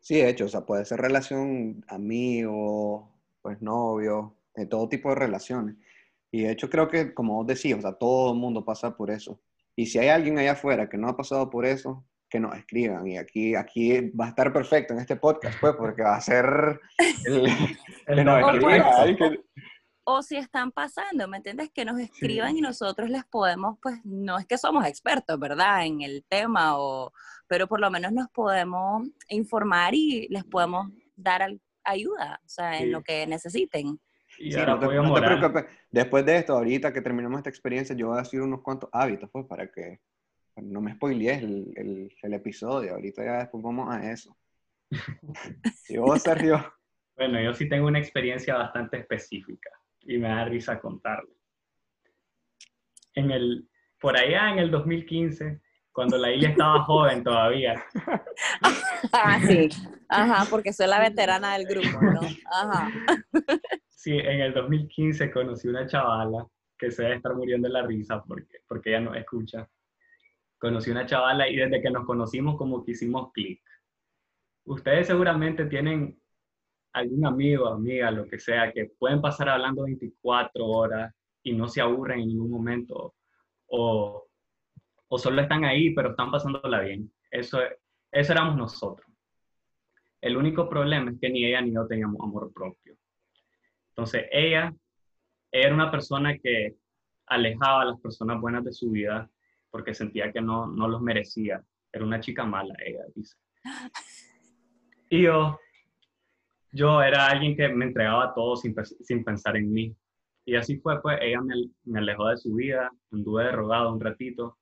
Sí, 0.00 0.16
de 0.16 0.30
hecho, 0.30 0.46
o 0.46 0.48
sea, 0.48 0.64
puede 0.64 0.86
ser 0.86 1.02
relación 1.02 1.84
amigo, 1.86 3.12
pues 3.42 3.60
novio, 3.60 4.38
de 4.54 4.64
todo 4.64 4.88
tipo 4.88 5.10
de 5.10 5.16
relaciones. 5.16 5.76
Y 6.30 6.44
de 6.44 6.52
hecho 6.52 6.70
creo 6.70 6.88
que, 6.88 7.12
como 7.12 7.34
vos 7.34 7.46
decís, 7.46 7.74
o 7.74 7.80
sea, 7.82 7.92
todo 7.92 8.32
el 8.32 8.38
mundo 8.38 8.64
pasa 8.64 8.96
por 8.96 9.10
eso. 9.10 9.38
Y 9.76 9.86
si 9.86 9.98
hay 9.98 10.08
alguien 10.08 10.38
allá 10.38 10.52
afuera 10.52 10.88
que 10.88 10.98
no 10.98 11.08
ha 11.08 11.16
pasado 11.16 11.48
por 11.50 11.64
eso, 11.66 12.04
que 12.32 12.40
nos 12.40 12.56
escriban. 12.56 13.06
Y 13.06 13.18
aquí, 13.18 13.54
aquí 13.54 14.10
va 14.10 14.26
a 14.26 14.28
estar 14.30 14.52
perfecto 14.52 14.94
en 14.94 15.00
este 15.00 15.16
podcast, 15.16 15.60
pues, 15.60 15.74
porque 15.76 16.02
va 16.02 16.16
a 16.16 16.20
ser 16.20 16.80
el, 17.26 17.46
que 18.06 18.24
nos 18.24 18.54
escriban. 18.54 19.38
O 20.04 20.22
si 20.22 20.36
están 20.36 20.72
pasando, 20.72 21.28
¿me 21.28 21.36
entiendes? 21.36 21.70
Que 21.72 21.84
nos 21.84 22.00
escriban 22.00 22.56
y 22.56 22.60
nosotros 22.60 23.08
les 23.08 23.24
podemos, 23.24 23.78
pues, 23.80 24.00
no 24.04 24.38
es 24.38 24.46
que 24.46 24.58
somos 24.58 24.86
expertos, 24.86 25.38
¿verdad? 25.38 25.84
En 25.84 26.00
el 26.00 26.24
tema, 26.28 26.78
o, 26.78 27.12
pero 27.46 27.68
por 27.68 27.80
lo 27.80 27.90
menos 27.90 28.12
nos 28.12 28.28
podemos 28.30 29.06
informar 29.28 29.94
y 29.94 30.26
les 30.28 30.44
podemos 30.44 30.88
dar 31.14 31.46
ayuda, 31.84 32.40
o 32.44 32.48
sea, 32.48 32.78
en 32.78 32.92
lo 32.92 33.02
que 33.02 33.26
necesiten. 33.26 34.00
Sí, 34.36 34.50
no, 34.50 34.78
te, 34.78 34.86
preocupes. 34.86 35.64
Después 35.90 36.24
de 36.24 36.36
esto, 36.36 36.54
ahorita 36.54 36.92
que 36.92 37.02
terminemos 37.02 37.38
esta 37.38 37.50
experiencia, 37.50 37.94
yo 37.94 38.08
voy 38.08 38.18
a 38.18 38.22
decir 38.22 38.40
unos 38.40 38.62
cuantos 38.62 38.88
hábitos, 38.92 39.28
pues, 39.30 39.46
para 39.46 39.70
que 39.70 40.00
no 40.56 40.80
me 40.80 40.94
spoilees 40.94 41.42
el, 41.42 42.10
el, 42.22 42.34
episodio. 42.34 42.94
Ahorita 42.94 43.24
ya 43.24 43.38
después 43.38 43.62
vamos 43.62 43.94
a 43.94 44.10
eso. 44.10 44.36
¿Y 45.88 45.96
vos, 45.98 46.22
Sergio? 46.22 46.72
Bueno, 47.16 47.40
yo 47.40 47.52
sí 47.54 47.68
tengo 47.68 47.86
una 47.86 47.98
experiencia 47.98 48.56
bastante 48.56 48.98
específica 48.98 49.70
y 50.00 50.18
me 50.18 50.28
da 50.28 50.44
risa 50.44 50.80
contarlo. 50.80 51.30
En 53.14 53.30
el, 53.30 53.68
por 54.00 54.16
allá 54.16 54.50
en 54.50 54.58
el 54.58 54.70
2015, 54.70 55.60
cuando 55.92 56.16
la 56.16 56.32
isla 56.32 56.48
estaba 56.48 56.84
joven 56.84 57.22
todavía. 57.22 57.84
ah, 59.12 59.40
sí. 59.46 59.68
Ajá, 60.08 60.46
porque 60.50 60.72
soy 60.72 60.86
la 60.88 61.00
veterana 61.00 61.56
del 61.56 61.66
grupo, 61.66 62.00
¿no? 62.00 62.20
Ajá. 62.50 62.90
Sí, 64.02 64.18
en 64.18 64.40
el 64.40 64.52
2015 64.52 65.30
conocí 65.30 65.68
una 65.68 65.86
chavala 65.86 66.44
que 66.76 66.90
se 66.90 67.04
debe 67.04 67.14
estar 67.14 67.36
muriendo 67.36 67.68
de 67.68 67.74
la 67.74 67.86
risa 67.86 68.20
porque, 68.26 68.58
porque 68.66 68.90
ella 68.90 69.00
no 69.00 69.14
escucha. 69.14 69.70
Conocí 70.58 70.90
una 70.90 71.06
chavala 71.06 71.48
y 71.48 71.54
desde 71.54 71.80
que 71.80 71.88
nos 71.88 72.04
conocimos 72.04 72.56
como 72.56 72.84
que 72.84 72.90
hicimos 72.90 73.30
clic. 73.32 73.62
Ustedes 74.64 75.06
seguramente 75.06 75.66
tienen 75.66 76.20
algún 76.92 77.24
amigo, 77.24 77.68
amiga, 77.68 78.10
lo 78.10 78.26
que 78.26 78.40
sea, 78.40 78.72
que 78.72 78.86
pueden 78.98 79.20
pasar 79.20 79.48
hablando 79.48 79.84
24 79.84 80.66
horas 80.66 81.14
y 81.44 81.52
no 81.52 81.68
se 81.68 81.80
aburren 81.80 82.18
en 82.22 82.28
ningún 82.28 82.50
momento. 82.50 83.14
O 83.66 84.26
o 85.06 85.18
solo 85.18 85.42
están 85.42 85.64
ahí, 85.64 85.94
pero 85.94 86.10
están 86.10 86.32
pasándola 86.32 86.80
bien. 86.80 87.12
Eso, 87.30 87.60
eso 88.10 88.32
éramos 88.32 88.56
nosotros. 88.56 89.06
El 90.20 90.36
único 90.36 90.68
problema 90.68 91.12
es 91.12 91.20
que 91.20 91.30
ni 91.30 91.44
ella 91.44 91.60
ni 91.60 91.72
yo 91.72 91.86
teníamos 91.86 92.20
amor 92.20 92.52
propio. 92.52 92.96
Entonces, 93.92 94.24
ella, 94.30 94.74
era 95.50 95.74
una 95.74 95.90
persona 95.90 96.36
que 96.38 96.76
alejaba 97.26 97.82
a 97.82 97.86
las 97.86 98.00
personas 98.00 98.40
buenas 98.40 98.64
de 98.64 98.72
su 98.72 98.90
vida 98.90 99.30
porque 99.70 99.94
sentía 99.94 100.32
que 100.32 100.40
no, 100.40 100.66
no 100.66 100.88
los 100.88 101.00
merecía. 101.00 101.62
Era 101.92 102.04
una 102.04 102.20
chica 102.20 102.44
mala, 102.44 102.74
ella 102.84 103.04
dice. 103.14 103.36
Y 105.10 105.22
yo, 105.22 105.58
yo 106.72 107.02
era 107.02 107.26
alguien 107.26 107.56
que 107.56 107.68
me 107.68 107.84
entregaba 107.84 108.34
todo 108.34 108.56
sin, 108.56 108.74
sin 108.84 109.24
pensar 109.24 109.56
en 109.56 109.72
mí. 109.72 109.94
Y 110.44 110.56
así 110.56 110.78
fue, 110.78 111.00
pues 111.00 111.18
ella 111.20 111.40
me, 111.40 111.54
me 111.84 112.00
alejó 112.00 112.28
de 112.28 112.36
su 112.38 112.54
vida, 112.54 112.90
anduve 113.10 113.44
derrogado 113.44 113.92
un 113.92 114.00
ratito, 114.00 114.58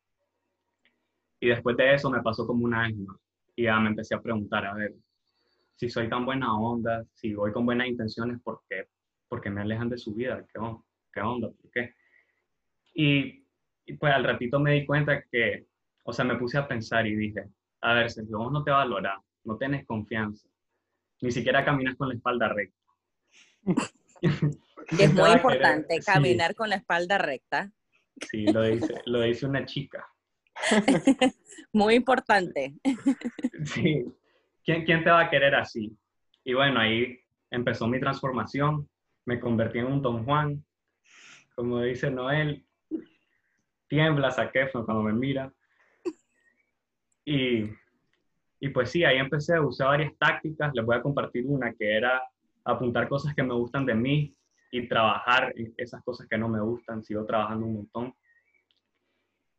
y 1.41 1.49
después 1.49 1.77
de 1.77 1.95
eso 1.95 2.11
me 2.11 2.23
pasó 2.23 2.47
como 2.47 2.65
un 2.65 2.75
año 2.75 3.19
y 3.57 3.65
ya 3.65 3.81
me 3.81 3.89
empecé 3.89 4.15
a 4.15 4.21
preguntar, 4.21 4.67
a 4.67 4.75
ver, 4.75 4.95
si 5.75 5.89
soy 5.89 6.09
tan 6.09 6.27
buena 6.27 6.55
onda, 6.55 7.05
si 7.15 7.35
voy 7.35 7.53
con 7.53 7.65
buenas 7.65 7.89
intenciones, 7.89 8.41
¿por 8.43 8.61
qué? 8.69 8.89
Porque 9.31 9.49
me 9.49 9.63
alejan 9.63 9.89
de 9.89 9.97
su 9.97 10.15
vida, 10.15 10.45
¿qué, 10.53 10.61
qué 11.13 11.21
onda? 11.21 11.49
¿Por 11.49 11.71
qué? 11.71 11.95
Y, 12.93 13.47
pues 13.99 14.13
al 14.13 14.25
ratito 14.25 14.61
me 14.61 14.73
di 14.73 14.85
cuenta 14.85 15.23
que, 15.23 15.67
o 16.05 16.13
sea, 16.13 16.27
me 16.27 16.37
puse 16.37 16.59
a 16.59 16.69
pensar 16.69 17.07
y 17.07 17.17
dije, 17.17 17.45
a 17.81 17.95
ver, 17.95 18.11
Sergio, 18.11 18.39
vos 18.39 18.53
no 18.53 18.63
te 18.63 18.71
valoras, 18.71 19.19
no 19.45 19.57
tienes 19.57 19.87
confianza, 19.87 20.47
ni 21.23 21.31
siquiera 21.31 21.65
caminas 21.65 21.97
con 21.97 22.09
la 22.09 22.15
espalda 22.15 22.49
recta. 22.49 22.93
es 24.99 25.15
muy 25.15 25.31
importante 25.31 26.01
caminar 26.01 26.55
con 26.55 26.69
la 26.69 26.77
espalda 26.77 27.17
recta. 27.17 27.73
Sí, 28.31 28.45
lo 28.47 28.63
dice, 28.63 29.01
lo 29.07 29.23
dice 29.23 29.47
una 29.47 29.65
chica. 29.65 30.07
Muy 31.73 31.95
importante. 31.95 32.75
Sí. 33.65 34.07
¿Quién, 34.65 34.85
¿Quién 34.85 35.05
te 35.05 35.11
va 35.11 35.21
a 35.21 35.31
querer 35.31 35.55
así? 35.55 35.95
Y 36.45 36.55
bueno, 36.55 36.81
ahí 36.81 37.19
empezó 37.51 37.87
mi 37.87 38.01
transformación. 38.01 38.89
Me 39.27 39.39
convertí 39.39 39.79
en 39.79 39.87
un 39.87 40.03
Don 40.03 40.25
Juan. 40.25 40.65
Como 41.55 41.81
dice 41.81 42.11
Noel, 42.11 42.65
tiembla 43.89 44.31
Saquefo 44.31 44.85
cuando 44.85 45.03
me 45.03 45.13
mira. 45.13 45.53
Y, 47.25 47.65
y 48.61 48.69
pues 48.71 48.91
sí, 48.91 49.05
ahí 49.05 49.19
empecé 49.19 49.59
usar 49.61 49.89
varias 49.89 50.17
tácticas. 50.19 50.73
Les 50.75 50.85
voy 50.85 50.97
a 50.97 51.03
compartir 51.03 51.45
una 51.47 51.73
que 51.73 51.97
era 51.97 52.23
apuntar 52.65 53.09
cosas 53.09 53.35
que 53.35 53.43
me 53.43 53.55
gustan 53.55 53.87
de 53.87 53.95
mí 53.95 54.35
y 54.71 54.89
trabajar 54.89 55.53
esas 55.77 56.03
cosas 56.03 56.27
que 56.29 56.39
no 56.39 56.49
me 56.49 56.61
gustan. 56.61 57.03
Sigo 57.03 57.25
trabajando 57.27 57.67
un 57.67 57.75
montón. 57.75 58.15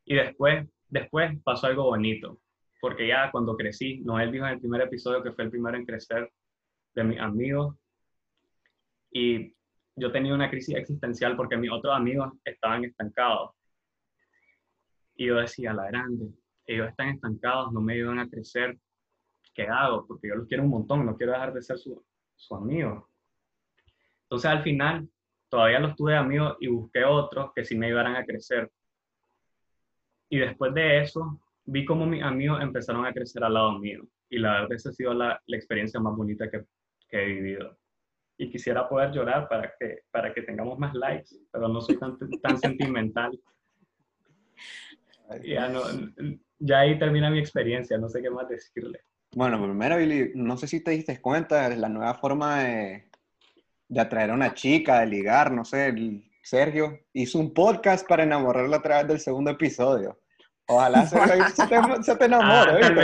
Y 0.06 0.16
después 0.16 0.68
Después 0.92 1.32
pasó 1.46 1.68
algo 1.68 1.86
bonito, 1.86 2.38
porque 2.82 3.08
ya 3.08 3.32
cuando 3.32 3.56
crecí, 3.56 4.02
Noel 4.02 4.30
dijo 4.30 4.46
en 4.46 4.56
el 4.56 4.60
primer 4.60 4.82
episodio 4.82 5.24
que 5.24 5.32
fue 5.32 5.46
el 5.46 5.50
primero 5.50 5.78
en 5.78 5.86
crecer 5.86 6.30
de 6.94 7.04
mis 7.06 7.18
amigos, 7.18 7.78
y 9.12 9.54
yo 9.96 10.12
tenía 10.12 10.34
una 10.34 10.50
crisis 10.50 10.76
existencial 10.76 11.36
porque 11.36 11.58
mis 11.58 11.72
otros 11.72 11.96
amigos 11.96 12.34
estaban 12.46 12.84
estancados. 12.86 13.52
Y 15.16 15.28
yo 15.28 15.36
decía, 15.36 15.74
la 15.74 15.88
grande, 15.88 16.30
ellos 16.66 16.90
están 16.90 17.10
estancados, 17.10 17.72
no 17.72 17.82
me 17.82 17.94
ayudan 17.94 18.20
a 18.20 18.30
crecer, 18.30 18.78
¿qué 19.54 19.64
hago? 19.64 20.08
Porque 20.08 20.30
yo 20.30 20.36
los 20.36 20.48
quiero 20.48 20.64
un 20.64 20.70
montón, 20.70 21.06
no 21.06 21.16
quiero 21.18 21.34
dejar 21.34 21.54
de 21.54 21.62
ser 21.62 21.78
su, 21.78 22.04
su 22.36 22.56
amigo. 22.56 23.10
Entonces 24.24 24.50
al 24.50 24.64
final, 24.64 25.10
todavía 25.50 25.80
los 25.80 25.96
tuve 25.96 26.16
amigos 26.16 26.56
y 26.62 26.68
busqué 26.68 27.04
otros 27.04 27.52
que 27.54 27.66
sí 27.66 27.78
me 27.78 27.88
ayudaran 27.88 28.16
a 28.16 28.26
crecer. 28.26 28.72
Y 30.30 30.38
después 30.38 30.74
de 30.74 31.02
eso, 31.02 31.42
vi 31.66 31.86
cómo 31.86 32.06
mis 32.06 32.24
amigos 32.24 32.62
empezaron 32.62 33.06
a 33.06 33.14
crecer 33.14 33.44
al 33.44 33.54
lado 33.54 33.78
mío. 33.78 34.08
Y 34.30 34.40
la 34.40 34.54
verdad, 34.54 34.74
esa 34.74 34.90
ha 34.90 34.94
sido 34.94 35.14
la, 35.14 35.42
la 35.46 35.58
experiencia 35.58 36.00
más 36.00 36.16
bonita 36.16 36.50
que, 36.50 36.64
que, 37.10 37.22
he 37.22 37.26
vivido. 37.26 37.78
Y 38.42 38.50
quisiera 38.50 38.90
poder 38.90 39.12
llorar 39.12 39.48
para 39.48 39.72
que, 39.80 40.00
para 40.10 40.34
que 40.34 40.42
tengamos 40.42 40.80
más 40.80 40.96
likes, 40.96 41.30
pero 41.52 41.68
no 41.68 41.80
soy 41.80 42.00
tan, 42.00 42.18
tan 42.42 42.58
sentimental. 42.58 43.40
Ya, 45.44 45.70
no, 45.70 45.82
ya 46.58 46.80
ahí 46.80 46.98
termina 46.98 47.30
mi 47.30 47.38
experiencia, 47.38 48.00
no 48.00 48.10
sé 48.10 48.20
qué 48.20 48.32
más 48.32 48.50
decirle. 48.50 49.02
Bueno, 49.36 49.62
primero, 49.62 49.98
Billy, 49.98 50.32
no 50.34 50.58
sé 50.58 50.66
si 50.66 50.84
te 50.84 50.90
diste 50.90 51.22
cuenta 51.22 51.70
de 51.70 51.78
la 51.78 51.88
nueva 51.88 52.16
forma 52.16 52.64
de, 52.64 53.12
de 53.88 54.02
atraer 54.02 54.32
a 54.32 54.34
una 54.34 54.56
chica, 54.56 55.02
de 55.02 55.06
ligar, 55.06 55.52
no 55.52 55.64
sé, 55.64 55.94
Sergio 56.42 56.98
hizo 57.14 57.38
un 57.38 57.54
podcast 57.54 58.08
para 58.08 58.24
enamorarla 58.24 58.78
a 58.78 58.82
través 58.82 59.08
del 59.08 59.20
segundo 59.20 59.52
episodio. 59.52 60.20
Ojalá 60.66 61.06
se, 61.06 61.18
te, 61.18 62.26
enamore. 62.26 62.80
Ah, 62.82 62.96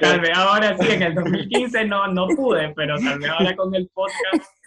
tal, 0.00 0.20
vez, 0.20 0.30
ahora 0.34 0.74
sí, 0.78 0.90
en 0.90 1.02
el 1.02 1.14
2015 1.14 1.84
no, 1.84 2.06
no 2.08 2.28
pude, 2.28 2.72
pero 2.74 2.96
tal 2.98 3.18
vez 3.18 3.30
ahora 3.30 3.56
con 3.56 3.74
el 3.74 3.90
podcast. 3.92 4.59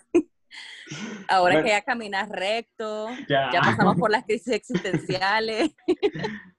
Ahora 1.27 1.63
que 1.63 1.69
ya 1.69 1.81
caminas 1.81 2.29
recto, 2.29 3.09
ya. 3.27 3.49
pasamos 3.61 3.95
por 3.97 4.11
las 4.11 4.23
crisis 4.23 4.53
existenciales. 4.53 5.75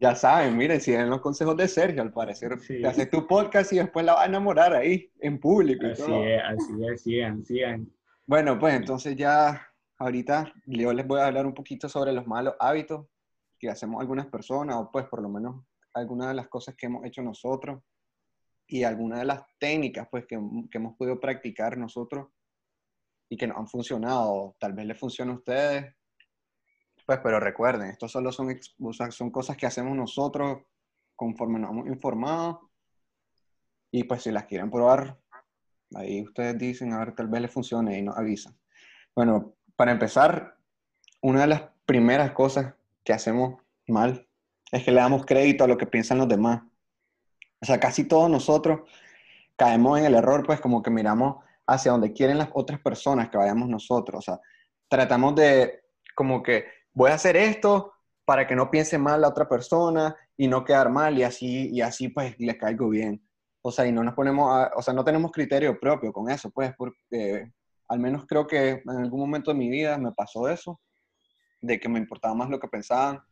Ya 0.00 0.14
saben, 0.14 0.56
miren, 0.56 0.80
siguen 0.80 1.08
los 1.08 1.20
consejos 1.20 1.56
de 1.56 1.68
Sergio, 1.68 2.02
al 2.02 2.12
parecer. 2.12 2.58
Te 2.66 2.86
haces 2.86 3.08
tu 3.08 3.26
podcast 3.26 3.72
y 3.72 3.76
después 3.76 4.04
la 4.04 4.14
vas 4.14 4.24
a 4.24 4.26
enamorar 4.26 4.74
ahí, 4.74 5.10
en 5.20 5.38
público. 5.38 5.86
así 5.86 6.12
es, 6.12 6.42
así 6.42 6.86
es, 6.86 7.02
sigan, 7.02 7.44
sigan. 7.44 7.92
Bueno, 8.26 8.58
pues 8.58 8.74
entonces 8.74 9.16
ya 9.16 9.66
ahorita 9.98 10.52
yo 10.66 10.92
les 10.92 11.06
voy 11.06 11.20
a 11.20 11.26
hablar 11.26 11.46
un 11.46 11.54
poquito 11.54 11.88
sobre 11.88 12.12
los 12.12 12.26
malos 12.26 12.54
hábitos 12.58 13.06
que 13.58 13.70
hacemos 13.70 14.00
algunas 14.00 14.26
personas, 14.26 14.76
o 14.76 14.90
pues 14.90 15.06
por 15.06 15.22
lo 15.22 15.28
menos 15.28 15.64
algunas 15.94 16.28
de 16.28 16.34
las 16.34 16.48
cosas 16.48 16.74
que 16.74 16.86
hemos 16.86 17.04
hecho 17.06 17.22
nosotros 17.22 17.80
y 18.66 18.82
algunas 18.82 19.20
de 19.20 19.26
las 19.26 19.42
técnicas 19.58 20.08
pues 20.10 20.26
que, 20.26 20.38
que 20.70 20.78
hemos 20.78 20.96
podido 20.96 21.20
practicar 21.20 21.78
nosotros 21.78 22.28
y 23.28 23.36
que 23.36 23.46
nos 23.46 23.56
han 23.56 23.68
funcionado, 23.68 24.56
tal 24.58 24.72
vez 24.72 24.86
les 24.86 24.98
funcione 24.98 25.32
a 25.32 25.36
ustedes. 25.36 25.94
Pues, 27.06 27.18
pero 27.22 27.38
recuerden, 27.38 27.90
esto 27.90 28.08
solo 28.08 28.32
son, 28.32 28.58
son 29.10 29.30
cosas 29.30 29.56
que 29.56 29.66
hacemos 29.66 29.96
nosotros 29.96 30.62
conforme 31.16 31.58
nos 31.58 31.70
hemos 31.70 31.86
informado. 31.86 32.70
Y 33.90 34.04
pues 34.04 34.22
si 34.22 34.30
las 34.30 34.44
quieren 34.44 34.70
probar, 34.70 35.18
ahí 35.94 36.22
ustedes 36.22 36.58
dicen, 36.58 36.92
a 36.92 36.98
ver, 36.98 37.14
tal 37.14 37.28
vez 37.28 37.42
les 37.42 37.50
funcione 37.50 37.98
y 37.98 38.02
nos 38.02 38.16
avisan. 38.16 38.56
Bueno, 39.14 39.54
para 39.76 39.92
empezar, 39.92 40.56
una 41.20 41.42
de 41.42 41.46
las 41.46 41.62
primeras 41.86 42.32
cosas 42.32 42.74
que 43.04 43.12
hacemos 43.12 43.62
mal 43.86 44.26
es 44.72 44.82
que 44.82 44.90
le 44.90 45.00
damos 45.00 45.24
crédito 45.24 45.64
a 45.64 45.68
lo 45.68 45.78
que 45.78 45.86
piensan 45.86 46.18
los 46.18 46.28
demás. 46.28 46.62
O 47.60 47.66
sea, 47.66 47.78
casi 47.78 48.04
todos 48.04 48.28
nosotros 48.28 48.80
caemos 49.56 49.98
en 49.98 50.06
el 50.06 50.14
error, 50.14 50.44
pues 50.44 50.60
como 50.60 50.82
que 50.82 50.90
miramos 50.90 51.44
hacia 51.66 51.92
donde 51.92 52.12
quieren 52.12 52.38
las 52.38 52.50
otras 52.52 52.80
personas 52.80 53.30
que 53.30 53.38
vayamos 53.38 53.68
nosotros. 53.68 54.18
O 54.18 54.22
sea, 54.22 54.40
tratamos 54.88 55.34
de 55.34 55.82
como 56.14 56.42
que 56.42 56.66
voy 56.92 57.10
a 57.10 57.14
hacer 57.14 57.36
esto 57.36 57.92
para 58.24 58.46
que 58.46 58.56
no 58.56 58.70
piense 58.70 58.98
mal 58.98 59.20
la 59.20 59.28
otra 59.28 59.48
persona 59.48 60.16
y 60.36 60.48
no 60.48 60.64
quedar 60.64 60.90
mal 60.90 61.18
y 61.18 61.22
así, 61.22 61.70
y 61.70 61.80
así 61.80 62.08
pues 62.08 62.34
les 62.38 62.56
caigo 62.56 62.88
bien. 62.88 63.22
O 63.62 63.70
sea, 63.70 63.86
y 63.86 63.92
no 63.92 64.04
nos 64.04 64.14
ponemos, 64.14 64.68
o 64.76 64.82
sea, 64.82 64.92
no 64.92 65.04
tenemos 65.04 65.32
criterio 65.32 65.78
propio 65.80 66.12
con 66.12 66.30
eso, 66.30 66.50
pues, 66.50 66.74
porque 66.76 67.50
al 67.88 67.98
menos 67.98 68.26
creo 68.26 68.46
que 68.46 68.82
en 68.84 68.90
algún 68.90 69.20
momento 69.20 69.50
de 69.52 69.58
mi 69.58 69.70
vida 69.70 69.96
me 69.96 70.12
pasó 70.12 70.48
eso, 70.48 70.80
de 71.62 71.80
que 71.80 71.88
me 71.88 71.98
importaba 71.98 72.34
más 72.34 72.50
lo 72.50 72.60
que 72.60 72.68
pensaban, 72.68 73.22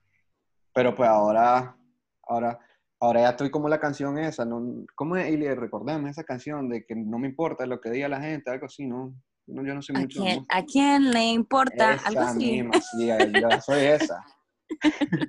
pero 0.72 0.94
pues 0.94 1.08
ahora, 1.08 1.76
ahora, 2.22 2.58
ahora 3.02 3.22
ya 3.22 3.30
estoy 3.30 3.50
como 3.50 3.68
la 3.68 3.80
canción 3.80 4.16
esa, 4.16 4.44
¿no? 4.44 4.86
¿cómo 4.94 5.16
es, 5.16 5.28
Ili? 5.28 5.52
Recordame 5.54 6.08
esa 6.08 6.22
canción 6.22 6.68
de 6.68 6.86
que 6.86 6.94
no 6.94 7.18
me 7.18 7.26
importa 7.26 7.66
lo 7.66 7.80
que 7.80 7.90
diga 7.90 8.08
la 8.08 8.20
gente, 8.20 8.48
algo 8.48 8.66
así, 8.66 8.86
¿no? 8.86 9.12
no 9.48 9.66
yo 9.66 9.74
no 9.74 9.82
sé 9.82 9.92
¿A 9.96 9.98
mucho. 9.98 10.22
quién, 10.22 10.46
¿A 10.48 10.62
quién 10.62 11.10
le 11.10 11.24
importa? 11.24 11.94
Esa 11.94 12.08
Algo 12.08 12.20
así. 12.20 12.38
misma, 12.38 12.74
sí, 12.80 13.08
yo 13.08 13.60
soy 13.60 13.86
esa. 13.86 14.24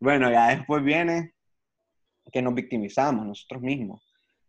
bueno, 0.00 0.28
ya 0.28 0.48
después 0.48 0.82
viene 0.82 1.34
que 2.32 2.42
nos 2.42 2.54
victimizamos 2.54 3.24
nosotros 3.24 3.62
mismos. 3.62 4.02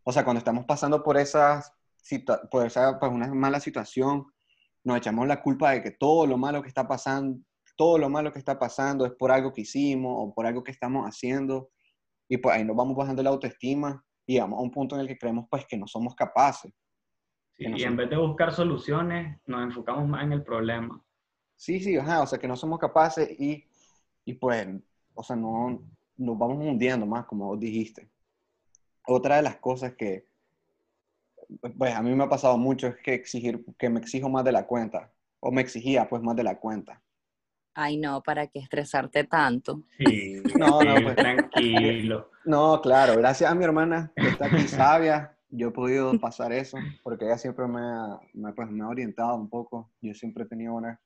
O 0.04 0.12
sea, 0.12 0.24
cuando 0.24 0.40
estamos 0.40 0.66
pasando 0.66 1.04
por 1.04 1.18
esas 1.18 1.72
por 2.50 2.66
esa, 2.66 3.00
pues 3.00 3.12
una 3.12 3.28
mala 3.28 3.60
situación, 3.60 4.26
nos 4.84 4.98
echamos 4.98 5.28
la 5.28 5.44
culpa 5.44 5.72
de 5.72 5.84
que 5.84 5.92
todo 5.92 6.26
lo 6.26 6.40
malo 6.40 6.64
que 6.64 6.68
está 6.68 6.88
pasando, 6.88 7.40
todo 7.76 8.00
lo 8.00 8.10
malo 8.10 8.34
que 8.34 8.40
está 8.40 8.58
pasando 8.58 9.06
es 9.06 9.12
por 9.12 9.32
algo 9.32 9.54
que 9.54 9.62
hicimos 9.62 10.16
o 10.18 10.34
por 10.34 10.48
algo 10.48 10.64
que 10.64 10.72
estamos 10.72 11.06
haciendo. 11.06 11.70
Y 12.30 12.38
pues 12.38 12.56
ahí 12.56 12.64
nos 12.64 12.78
vamos 12.78 12.96
bajando 12.96 13.24
la 13.24 13.32
autoestima 13.32 14.04
y 14.26 14.34
llegamos 14.34 14.60
a 14.60 14.62
un 14.62 14.72
punto 14.72 14.96
en 14.96 15.02
el 15.02 15.08
que 15.08 15.18
creemos 15.18 15.48
pues 15.50 15.66
que 15.66 15.78
no 15.78 15.88
somos 15.88 16.16
capaces. 16.16 16.72
Sí, 17.58 17.64
Que 17.64 17.70
no 17.70 17.78
y 17.78 17.84
en 17.84 17.98
vez 17.98 18.10
de 18.10 18.18
buscar 18.18 18.54
soluciones, 18.54 19.42
nos 19.46 19.64
enfocamos 19.64 20.08
más 20.08 20.24
en 20.24 20.34
el 20.34 20.44
problema. 20.44 21.04
Sí, 21.56 21.82
sí, 21.82 21.98
ajá, 21.98 22.22
o 22.22 22.28
sea, 22.28 22.40
que 22.40 22.48
no 22.48 22.56
somos 22.56 22.80
capaces 22.80 23.30
y, 23.40 23.68
y 24.24 24.34
pues, 24.36 24.68
o 25.14 25.24
sea, 25.24 25.36
no, 25.36 25.84
nos 26.18 26.38
vamos 26.38 26.58
hundiendo 26.60 27.06
más, 27.06 27.26
como 27.26 27.48
vos 27.48 27.60
dijiste. 27.60 28.10
Otra 29.08 29.38
de 29.38 29.42
las 29.42 29.58
cosas 29.58 29.96
que, 29.96 30.28
pues, 31.78 31.96
a 31.96 32.02
mí 32.02 32.14
me 32.16 32.24
ha 32.24 32.30
pasado 32.30 32.58
mucho 32.58 32.88
es 32.88 32.98
que 33.04 33.14
exigir, 33.14 33.66
que 33.78 33.90
me 33.90 34.00
exijo 34.00 34.30
más 34.30 34.46
de 34.46 34.52
la 34.52 34.68
cuenta, 34.68 35.12
o 35.42 35.52
me 35.52 35.62
exigía, 35.62 36.08
pues, 36.08 36.22
más 36.22 36.36
de 36.36 36.44
la 36.44 36.60
cuenta. 36.60 37.02
Ay, 37.82 37.96
no, 37.96 38.22
¿para 38.22 38.48
qué 38.48 38.60
estresarte 38.60 39.24
tanto? 39.24 39.84
Sí, 39.98 40.44
No, 40.60 40.84
no, 40.84 41.02
pues. 41.04 41.16
tranquilo. 41.16 42.30
No, 42.44 42.82
claro, 42.82 43.16
gracias 43.16 43.50
a 43.50 43.56
mi 43.56 43.64
hermana 43.64 44.12
que 44.16 44.28
está 44.28 44.48
aquí 44.48 44.68
sabia, 44.68 45.38
yo 45.50 45.70
he 45.70 45.72
podido 45.72 46.20
pasar 46.20 46.52
eso, 46.52 46.78
porque 47.04 47.24
ella 47.26 47.38
siempre 47.38 47.68
me 47.68 47.80
ha, 47.80 48.20
me, 48.34 48.52
pues, 48.52 48.70
me 48.70 48.84
ha 48.84 48.90
orientado 48.90 49.36
un 49.36 49.50
poco, 49.50 49.92
yo 50.02 50.14
siempre 50.14 50.44
he 50.44 50.48
tenido 50.48 50.74
una 50.74 51.00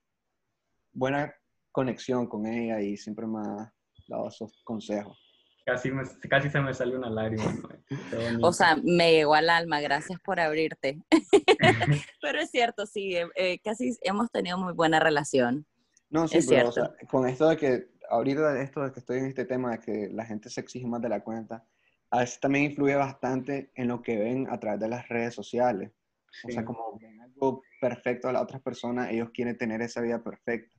buena 0.94 1.32
conexión 1.72 2.25
con 2.27 2.48
ella 2.48 2.82
y 2.82 2.98
siempre 2.98 3.27
me 3.27 3.39
ha 3.39 3.72
dado 4.08 4.27
esos 4.30 4.62
consejos. 4.63 5.20
Casi, 5.65 5.92
me- 5.92 6.03
casi 6.30 6.50
se 6.50 6.60
me 6.60 6.74
salió 6.74 6.98
una 6.98 7.10
lágrima. 7.12 7.56
O 8.42 8.51
sea, 8.51 8.75
me 8.84 9.12
llegó 9.12 9.34
al 9.36 9.50
alma, 9.50 9.80
gracias 9.80 10.20
por 10.20 10.39
abrirte. 10.39 11.00
Pero 12.22 12.39
es 12.39 12.50
cierto, 12.51 12.86
sí, 12.86 13.15
eh, 13.15 13.27
eh, 13.36 13.60
casi 13.63 13.96
hemos 14.01 14.32
tenido 14.32 14.58
muy 14.58 14.74
buena 14.74 15.00
relación. 15.00 15.65
No, 16.13 16.27
sí, 16.27 16.38
Es 16.38 16.48
pero 16.48 16.70
o 16.70 16.72
cierto. 16.72 16.96
sea, 16.96 17.08
con 17.08 17.27
esto 17.27 17.50
de 17.50 17.58
que, 17.58 17.88
ahorita 18.10 18.62
esto 18.62 18.82
de 18.84 18.91
que 18.91 19.00
estoy 19.00 19.17
en 19.17 19.25
este 19.25 19.46
tema 19.46 19.72
de 19.72 19.79
que 19.79 20.10
la 20.13 20.25
gente 20.25 20.50
se 20.50 20.62
exige 20.62 20.86
más 20.86 21.01
de 21.01 21.10
la 21.10 21.24
cuenta, 21.24 21.65
a 22.12 22.20
veces 22.20 22.39
también 22.39 22.65
influye 22.65 22.96
bastante 22.96 23.72
en 23.74 23.88
lo 23.88 24.03
que 24.03 24.17
ven 24.17 24.48
a 24.51 24.60
través 24.60 24.79
de 24.79 24.88
las 24.88 25.10
redes 25.10 25.34
sociales. 25.34 25.91
O 26.48 26.51
sea, 26.51 26.63
como 26.63 27.00
ven 27.00 27.20
algo 27.20 27.63
perfecto 27.82 28.29
a 28.29 28.32
las 28.32 28.43
otras 28.43 28.62
personas, 28.62 29.10
ellos 29.12 29.32
quieren 29.34 29.58
tener 29.58 29.81
esa 29.81 30.01
vida 30.01 30.24
perfecta. 30.24 30.77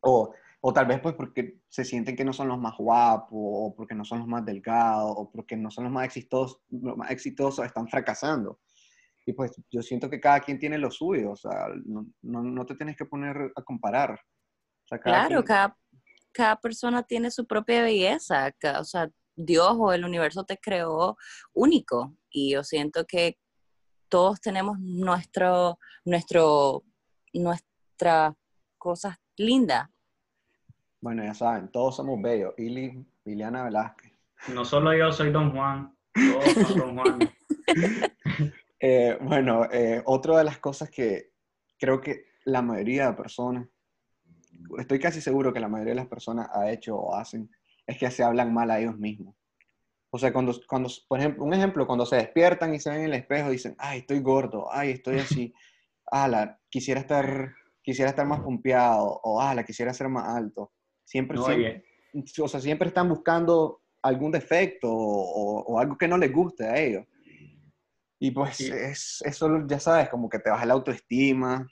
O, 0.00 0.32
o 0.62 0.72
tal 0.72 0.86
vez 0.86 1.00
pues 1.00 1.14
porque 1.14 1.60
se 1.68 1.84
sienten 1.84 2.16
que 2.16 2.24
no 2.24 2.32
son 2.32 2.48
los 2.48 2.58
más 2.58 2.76
guapos, 2.78 3.28
o 3.32 3.74
porque 3.76 3.94
no 3.94 4.04
son 4.06 4.20
los 4.20 4.28
más 4.28 4.44
delgados, 4.46 5.12
o 5.14 5.30
porque 5.30 5.56
no 5.58 5.70
son 5.70 5.84
los 5.84 5.92
más 5.92 6.06
exitosos, 6.06 6.62
los 6.70 6.96
más 6.96 7.10
exitosos 7.10 7.66
están 7.66 7.86
fracasando. 7.86 8.60
Y 9.24 9.32
pues 9.34 9.52
yo 9.70 9.82
siento 9.82 10.10
que 10.10 10.20
cada 10.20 10.40
quien 10.40 10.58
tiene 10.58 10.78
lo 10.78 10.90
suyo, 10.90 11.30
o 11.32 11.36
sea, 11.36 11.68
no, 11.84 12.06
no, 12.22 12.42
no 12.42 12.66
te 12.66 12.74
tienes 12.74 12.96
que 12.96 13.04
poner 13.04 13.52
a 13.54 13.62
comparar. 13.62 14.12
O 14.12 14.86
sea, 14.88 14.98
cada 14.98 15.26
Claro, 15.26 15.42
quien- 15.42 15.46
cada, 15.46 15.78
cada 16.32 16.56
persona 16.56 17.02
tiene 17.04 17.30
su 17.30 17.46
propia 17.46 17.82
belleza. 17.82 18.50
ca- 18.52 18.80
O 18.80 18.84
sea, 18.84 19.08
Dios 19.36 19.76
o 19.78 19.92
el 19.92 20.04
universo 20.04 20.44
te 20.44 20.58
creó 20.58 21.16
único. 21.52 22.16
Y 22.30 22.52
yo 22.52 22.64
siento 22.64 23.04
que 23.06 23.38
todos 24.08 24.40
tenemos 24.40 24.78
nuestro, 24.80 25.78
nuestro, 26.04 26.82
nuestras 27.32 28.34
cosas 28.78 29.16
lindas. 29.36 29.88
Bueno, 31.00 31.24
ya 31.24 31.34
saben, 31.34 31.68
todos 31.70 31.96
somos 31.96 32.20
bellos. 32.20 32.54
Ili, 32.58 33.04
Liliana 33.24 33.64
Velázquez. 33.64 34.12
No 34.52 34.64
solo 34.64 34.92
yo 34.96 35.12
soy 35.12 35.30
Don 35.30 35.52
Juan, 35.52 35.96
todos 36.12 36.52
son 36.54 36.78
Don 36.78 36.96
Juan. 36.96 37.18
Eh, 38.84 39.16
bueno, 39.20 39.68
eh, 39.70 40.02
otra 40.06 40.38
de 40.38 40.44
las 40.44 40.58
cosas 40.58 40.90
que 40.90 41.30
creo 41.78 42.00
que 42.00 42.24
la 42.44 42.62
mayoría 42.62 43.06
de 43.06 43.12
personas, 43.16 43.68
estoy 44.76 44.98
casi 44.98 45.20
seguro 45.20 45.52
que 45.52 45.60
la 45.60 45.68
mayoría 45.68 45.92
de 45.92 46.00
las 46.00 46.08
personas 46.08 46.48
ha 46.52 46.68
hecho 46.68 46.96
o 46.96 47.14
hacen, 47.14 47.48
es 47.86 47.96
que 47.96 48.10
se 48.10 48.24
hablan 48.24 48.52
mal 48.52 48.72
a 48.72 48.80
ellos 48.80 48.98
mismos. 48.98 49.36
O 50.10 50.18
sea, 50.18 50.32
cuando, 50.32 50.52
cuando, 50.66 50.90
por 51.06 51.20
ejemplo, 51.20 51.44
un 51.44 51.54
ejemplo, 51.54 51.86
cuando 51.86 52.04
se 52.04 52.16
despiertan 52.16 52.74
y 52.74 52.80
se 52.80 52.90
ven 52.90 53.00
en 53.00 53.06
el 53.06 53.14
espejo 53.14 53.50
dicen, 53.50 53.76
ay, 53.78 54.00
estoy 54.00 54.18
gordo, 54.18 54.66
ay, 54.70 54.90
estoy 54.90 55.20
así, 55.20 55.54
ala, 56.10 56.58
quisiera 56.68 57.00
estar, 57.00 57.54
quisiera 57.82 58.10
estar 58.10 58.26
más 58.26 58.40
pompeado, 58.40 59.20
o 59.22 59.40
ala, 59.40 59.64
quisiera 59.64 59.94
ser 59.94 60.08
más 60.08 60.28
alto. 60.28 60.72
Siempre, 61.04 61.38
No, 61.38 61.44
siempre, 61.44 61.84
y- 62.14 62.40
o 62.40 62.48
sea, 62.48 62.60
siempre 62.60 62.88
están 62.88 63.08
buscando 63.08 63.82
algún 64.02 64.32
defecto 64.32 64.92
o, 64.92 65.62
o 65.62 65.78
algo 65.78 65.96
que 65.96 66.08
no 66.08 66.18
les 66.18 66.32
guste 66.32 66.66
a 66.66 66.76
ellos. 66.76 67.06
Y 68.24 68.30
pues 68.30 68.56
Sí. 68.56 68.70
es, 68.72 69.20
eso, 69.26 69.66
ya 69.66 69.80
sabes, 69.80 70.08
como 70.08 70.28
que 70.28 70.38
te 70.38 70.48
baja 70.48 70.64
la 70.64 70.74
autoestima. 70.74 71.66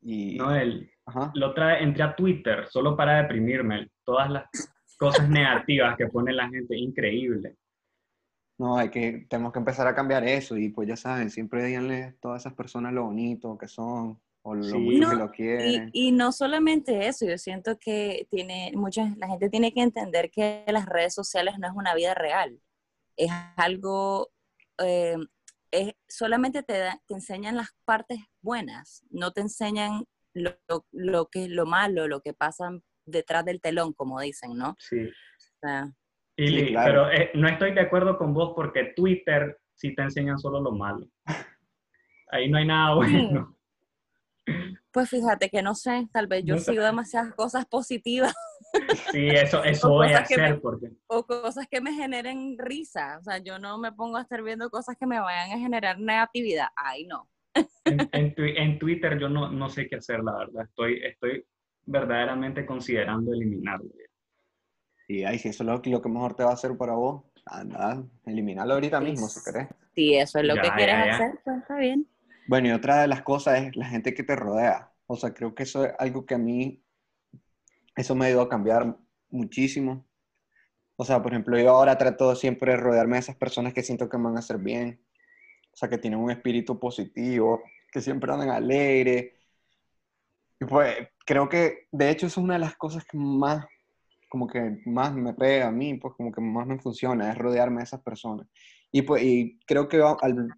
Y, 0.00 0.36
no, 0.36 0.54
el, 0.54 0.90
ajá. 1.04 1.30
la 1.34 1.48
otra 1.48 1.66
vez 1.66 1.82
entré 1.82 2.02
a 2.04 2.16
Twitter 2.16 2.66
solo 2.70 2.96
para 2.96 3.20
deprimirme. 3.20 3.90
Todas 4.02 4.30
las 4.30 4.44
cosas 4.98 5.28
negativas 5.28 5.94
que 5.98 6.06
pone 6.06 6.32
la 6.32 6.48
gente, 6.48 6.74
increíble. 6.78 7.54
No, 8.58 8.78
hay 8.78 8.88
que, 8.88 9.26
tenemos 9.28 9.52
que 9.52 9.58
empezar 9.58 9.86
a 9.86 9.94
cambiar 9.94 10.24
eso. 10.24 10.56
Y 10.56 10.70
pues 10.70 10.88
ya 10.88 10.96
saben, 10.96 11.28
siempre 11.28 11.62
díganle 11.66 12.02
a 12.04 12.14
todas 12.18 12.40
esas 12.42 12.54
personas 12.54 12.94
lo 12.94 13.04
bonito 13.04 13.58
que 13.58 13.68
son, 13.68 14.18
o 14.40 14.54
lo 14.54 14.62
Sí. 14.62 14.78
mucho 14.78 15.00
que 15.00 15.04
No, 15.04 15.14
lo 15.16 15.30
quieren. 15.30 15.90
Y, 15.92 16.08
y 16.08 16.12
no 16.12 16.32
solamente 16.32 17.08
eso, 17.08 17.26
yo 17.26 17.36
siento 17.36 17.78
que 17.78 18.26
tiene 18.30 18.72
mucha, 18.74 19.12
la 19.18 19.28
gente 19.28 19.50
tiene 19.50 19.70
que 19.74 19.82
entender 19.82 20.30
que 20.30 20.64
las 20.68 20.86
redes 20.86 21.12
sociales 21.12 21.58
no 21.58 21.66
es 21.66 21.74
una 21.74 21.94
vida 21.94 22.14
real. 22.14 22.58
Es 23.16 23.30
algo, 23.56 24.30
eh, 24.78 25.16
es, 25.70 25.94
solamente 26.08 26.62
te, 26.62 26.78
da- 26.78 27.00
te 27.06 27.14
enseñan 27.14 27.56
las 27.56 27.70
partes 27.84 28.18
buenas, 28.40 29.04
no 29.10 29.32
te 29.32 29.40
enseñan 29.42 30.04
lo, 30.34 30.50
lo- 30.68 30.86
lo 30.92 31.26
que 31.26 31.44
es 31.44 31.50
lo 31.50 31.66
malo, 31.66 32.08
lo 32.08 32.20
que 32.20 32.32
pasa 32.34 32.70
detrás 33.04 33.44
del 33.44 33.60
telón, 33.60 33.92
como 33.92 34.20
dicen, 34.20 34.56
¿no? 34.56 34.74
Sí. 34.78 35.00
O 35.06 35.58
sea, 35.60 35.92
Ili, 36.36 36.68
claro. 36.72 36.86
pero 37.08 37.10
eh, 37.12 37.30
no 37.34 37.48
estoy 37.48 37.72
de 37.72 37.80
acuerdo 37.80 38.18
con 38.18 38.34
vos 38.34 38.52
porque 38.54 38.92
Twitter 38.94 39.58
sí 39.74 39.94
te 39.94 40.02
enseñan 40.02 40.38
solo 40.38 40.60
lo 40.60 40.72
malo. 40.72 41.08
Ahí 42.30 42.50
no 42.50 42.58
hay 42.58 42.66
nada 42.66 42.94
bueno. 42.94 43.56
pues 44.90 45.08
fíjate 45.10 45.48
que 45.50 45.62
no 45.62 45.74
sé, 45.74 46.08
tal 46.12 46.26
vez 46.26 46.44
yo 46.44 46.54
No 46.56 46.60
sigo 46.60 46.82
demasiadas 46.84 47.34
cosas 47.34 47.64
positivas 47.66 48.34
Sí, 49.12 49.28
eso, 49.28 49.62
eso 49.64 49.90
voy 49.90 50.12
a 50.12 50.24
que 50.24 50.36
me- 50.36 50.42
hacer 50.44 50.60
porque 50.60 50.90
o 51.08 51.24
cosas 51.26 51.66
que 51.68 51.80
me 51.80 51.92
generen 51.92 52.56
risa. 52.58 53.18
O 53.18 53.22
sea, 53.22 53.38
yo 53.38 53.58
no 53.58 53.78
me 53.78 53.92
pongo 53.92 54.16
a 54.16 54.22
estar 54.22 54.42
viendo 54.42 54.70
cosas 54.70 54.96
que 54.98 55.06
me 55.06 55.20
vayan 55.20 55.52
a 55.52 55.58
generar 55.60 55.98
negatividad. 55.98 56.68
Ay, 56.76 57.06
no. 57.06 57.28
en, 57.84 58.08
en 58.12 58.34
en 58.38 58.78
Twitter 58.78 59.18
yo 59.18 59.28
no, 59.28 59.50
no 59.50 59.68
sé 59.68 59.88
qué 59.88 59.96
hacer, 59.96 60.22
la 60.22 60.36
verdad. 60.36 60.64
Estoy, 60.64 61.00
estoy 61.04 61.44
verdaderamente 61.84 62.66
considerando 62.66 63.32
eliminarlo. 63.32 63.88
Y 65.08 65.22
ahí, 65.24 65.38
si 65.38 65.48
eso 65.48 65.62
es 65.62 65.66
lo, 65.68 65.80
lo 65.84 66.02
que 66.02 66.08
mejor 66.08 66.34
te 66.34 66.42
va 66.42 66.50
a 66.50 66.54
hacer 66.54 66.76
para 66.76 66.94
vos, 66.94 67.24
anda, 67.44 68.04
eliminarlo 68.24 68.74
ahorita 68.74 69.00
mismo 69.00 69.28
si 69.28 69.40
querés. 69.44 69.68
Si 69.94 70.14
eso 70.16 70.40
es 70.40 70.46
lo 70.46 70.54
Ya, 70.56 70.62
que 70.62 70.68
ya, 70.68 70.76
quieres 70.76 70.96
ya. 71.06 71.14
hacer, 71.14 71.40
pues 71.44 71.56
está 71.58 71.76
bien. 71.78 72.06
Bueno, 72.48 72.68
y 72.68 72.72
otra 72.72 73.02
de 73.02 73.08
las 73.08 73.22
cosas 73.22 73.60
es 73.62 73.76
la 73.76 73.86
gente 73.86 74.14
que 74.14 74.22
te 74.24 74.36
rodea. 74.36 74.92
O 75.06 75.16
sea, 75.16 75.32
creo 75.32 75.54
que 75.54 75.62
eso 75.62 75.84
es 75.84 75.92
algo 75.98 76.26
que 76.26 76.34
a 76.34 76.38
mí, 76.38 76.82
eso 77.96 78.14
me 78.14 78.26
ayudó 78.26 78.42
a 78.42 78.48
cambiar 78.48 78.96
muchísimo. 79.30 80.06
O 80.96 81.04
sea, 81.04 81.22
por 81.22 81.32
ejemplo, 81.32 81.58
yo 81.58 81.70
ahora 81.70 81.98
trato 81.98 82.34
siempre 82.36 82.72
de 82.72 82.78
rodearme 82.78 83.16
de 83.16 83.20
esas 83.20 83.36
personas 83.36 83.74
que 83.74 83.82
siento 83.82 84.08
que 84.08 84.16
me 84.18 84.24
van 84.24 84.36
a 84.36 84.40
hacer 84.40 84.58
bien. 84.58 85.00
O 85.72 85.76
sea, 85.76 85.88
que 85.88 85.98
tienen 85.98 86.20
un 86.20 86.30
espíritu 86.30 86.78
positivo, 86.78 87.62
que 87.92 88.00
siempre 88.00 88.32
andan 88.32 88.50
alegres. 88.50 89.32
Y 90.60 90.64
pues 90.64 90.96
creo 91.26 91.48
que, 91.48 91.88
de 91.92 92.10
hecho, 92.10 92.26
eso 92.26 92.40
es 92.40 92.44
una 92.44 92.54
de 92.54 92.60
las 92.60 92.76
cosas 92.76 93.04
que 93.04 93.18
más, 93.18 93.66
como 94.28 94.46
que 94.46 94.80
más 94.86 95.14
me 95.14 95.34
pega 95.34 95.68
a 95.68 95.70
mí, 95.72 95.94
pues 95.94 96.14
como 96.14 96.32
que 96.32 96.40
más 96.40 96.66
me 96.66 96.78
funciona, 96.78 97.30
es 97.30 97.38
rodearme 97.38 97.78
de 97.78 97.84
esas 97.84 98.00
personas. 98.02 98.46
Y 98.90 99.02
pues, 99.02 99.22
y 99.22 99.58
creo 99.66 99.88
que 99.88 99.98
al, 100.02 100.48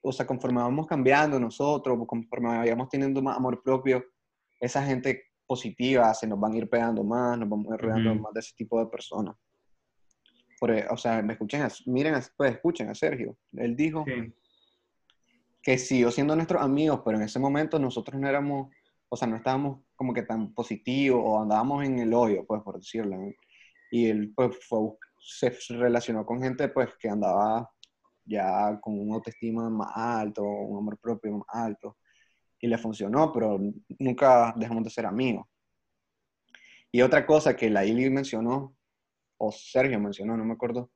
o 0.00 0.12
sea, 0.12 0.26
conforme 0.26 0.60
vamos 0.60 0.86
cambiando 0.86 1.38
nosotros, 1.38 1.98
conforme 2.06 2.58
vayamos 2.58 2.88
teniendo 2.88 3.22
más 3.22 3.36
amor 3.36 3.62
propio, 3.62 4.04
esa 4.60 4.84
gente 4.84 5.25
positiva 5.46 6.12
se 6.14 6.26
nos 6.26 6.38
van 6.38 6.52
a 6.52 6.56
ir 6.56 6.68
pegando 6.68 7.02
más, 7.04 7.38
nos 7.38 7.48
vamos 7.48 7.70
a 7.70 7.74
ir 7.74 7.80
rodeando 7.80 8.14
más 8.14 8.32
de 8.34 8.40
ese 8.40 8.54
tipo 8.56 8.78
de 8.78 8.86
personas. 8.86 9.36
e, 10.68 10.86
o 10.90 10.96
sea, 10.96 11.22
me 11.22 11.34
escuchen, 11.34 11.62
a- 11.62 11.68
miren, 11.86 12.14
a- 12.14 12.22
pues 12.36 12.52
escuchen 12.52 12.88
a 12.88 12.94
Sergio. 12.94 13.36
Él 13.52 13.76
dijo 13.76 14.04
Sí, 14.06 14.32
que 15.62 15.78
siguió 15.78 16.10
siendo 16.10 16.34
nuestros 16.36 16.62
amigos, 16.62 17.02
pero 17.04 17.18
en 17.18 17.24
ese 17.24 17.38
momento 17.38 17.78
nosotros 17.78 18.20
no 18.20 18.28
éramos, 18.28 18.72
o 19.08 19.16
sea, 19.16 19.28
no 19.28 19.36
estábamos 19.36 19.80
como 19.96 20.14
que 20.14 20.22
tan 20.22 20.54
positivos 20.54 21.20
o 21.24 21.42
andábamos 21.42 21.84
en 21.84 21.98
el 21.98 22.14
hoyo, 22.14 22.44
pues, 22.46 22.62
por 22.62 22.76
decirlo. 22.78 23.16
¿no? 23.18 23.32
Y 23.90 24.06
él, 24.06 24.32
pues, 24.34 24.56
fue, 24.66 24.80
se 25.18 25.50
relacionó 25.70 26.24
con 26.24 26.40
gente, 26.40 26.68
pues, 26.68 26.90
que 26.98 27.08
andaba 27.08 27.68
ya 28.24 28.78
con 28.80 28.98
un 28.98 29.12
autoestima 29.12 29.68
más 29.70 29.90
alto, 29.94 30.42
un 30.42 30.78
amor 30.78 30.98
propio 30.98 31.32
más 31.32 31.46
alto, 31.48 31.96
y 32.60 32.66
le 32.66 32.78
funcionó, 32.78 33.32
pero 33.32 33.58
nunca 33.98 34.54
dejamos 34.56 34.84
de 34.84 34.90
ser 34.90 35.06
amigos. 35.06 35.46
Y 36.92 37.02
otra 37.02 37.26
cosa 37.26 37.56
que 37.56 37.68
la 37.68 37.84
Ili 37.84 38.08
mencionó, 38.10 38.74
o 39.38 39.52
Sergio 39.52 40.00
mencionó, 40.00 40.36
no 40.36 40.44
me 40.44 40.54
acuerdo, 40.54 40.90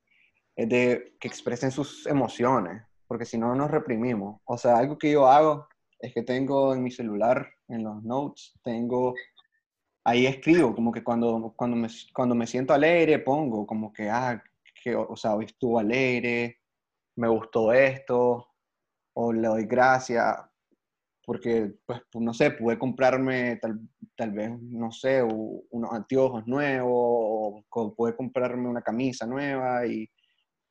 es 0.56 0.68
de 0.68 1.16
que 1.20 1.28
expresen 1.28 1.70
sus 1.70 2.06
emociones, 2.06 2.82
porque 3.06 3.24
si 3.24 3.38
no 3.38 3.54
nos 3.54 3.70
reprimimos. 3.70 4.40
O 4.44 4.56
sea, 4.56 4.78
algo 4.78 4.96
que 4.96 5.12
yo 5.12 5.26
hago 5.26 5.68
es 5.98 6.14
que 6.14 6.22
tengo 6.22 6.74
en 6.74 6.82
mi 6.82 6.90
celular, 6.90 7.50
en 7.68 7.84
los 7.84 8.02
notes, 8.02 8.58
tengo, 8.62 9.14
ahí 10.04 10.26
escribo, 10.26 10.74
como 10.74 10.92
que 10.92 11.04
cuando, 11.04 11.52
cuando, 11.56 11.76
me, 11.76 11.88
cuando 12.14 12.34
me 12.34 12.46
siento 12.46 12.72
alegre, 12.72 13.18
pongo 13.18 13.66
como 13.66 13.92
que, 13.92 14.08
ah, 14.08 14.42
que, 14.82 14.96
o 14.96 15.16
sea, 15.16 15.34
hoy 15.34 15.44
estuvo 15.44 15.78
alegre, 15.78 16.60
me 17.16 17.28
gustó 17.28 17.72
esto, 17.72 18.48
o 19.14 19.32
le 19.32 19.48
doy 19.48 19.66
gracias, 19.66 20.38
porque, 21.24 21.74
pues, 21.86 22.00
no 22.14 22.32
sé, 22.34 22.50
pude 22.52 22.78
comprarme 22.78 23.56
tal, 23.56 23.80
tal 24.16 24.32
vez, 24.32 24.50
no 24.60 24.90
sé, 24.90 25.22
unos 25.22 25.92
anteojos 25.92 26.46
nuevos, 26.46 26.90
o 26.92 27.94
pude 27.96 28.16
comprarme 28.16 28.68
una 28.68 28.82
camisa 28.82 29.26
nueva 29.26 29.86
y 29.86 30.08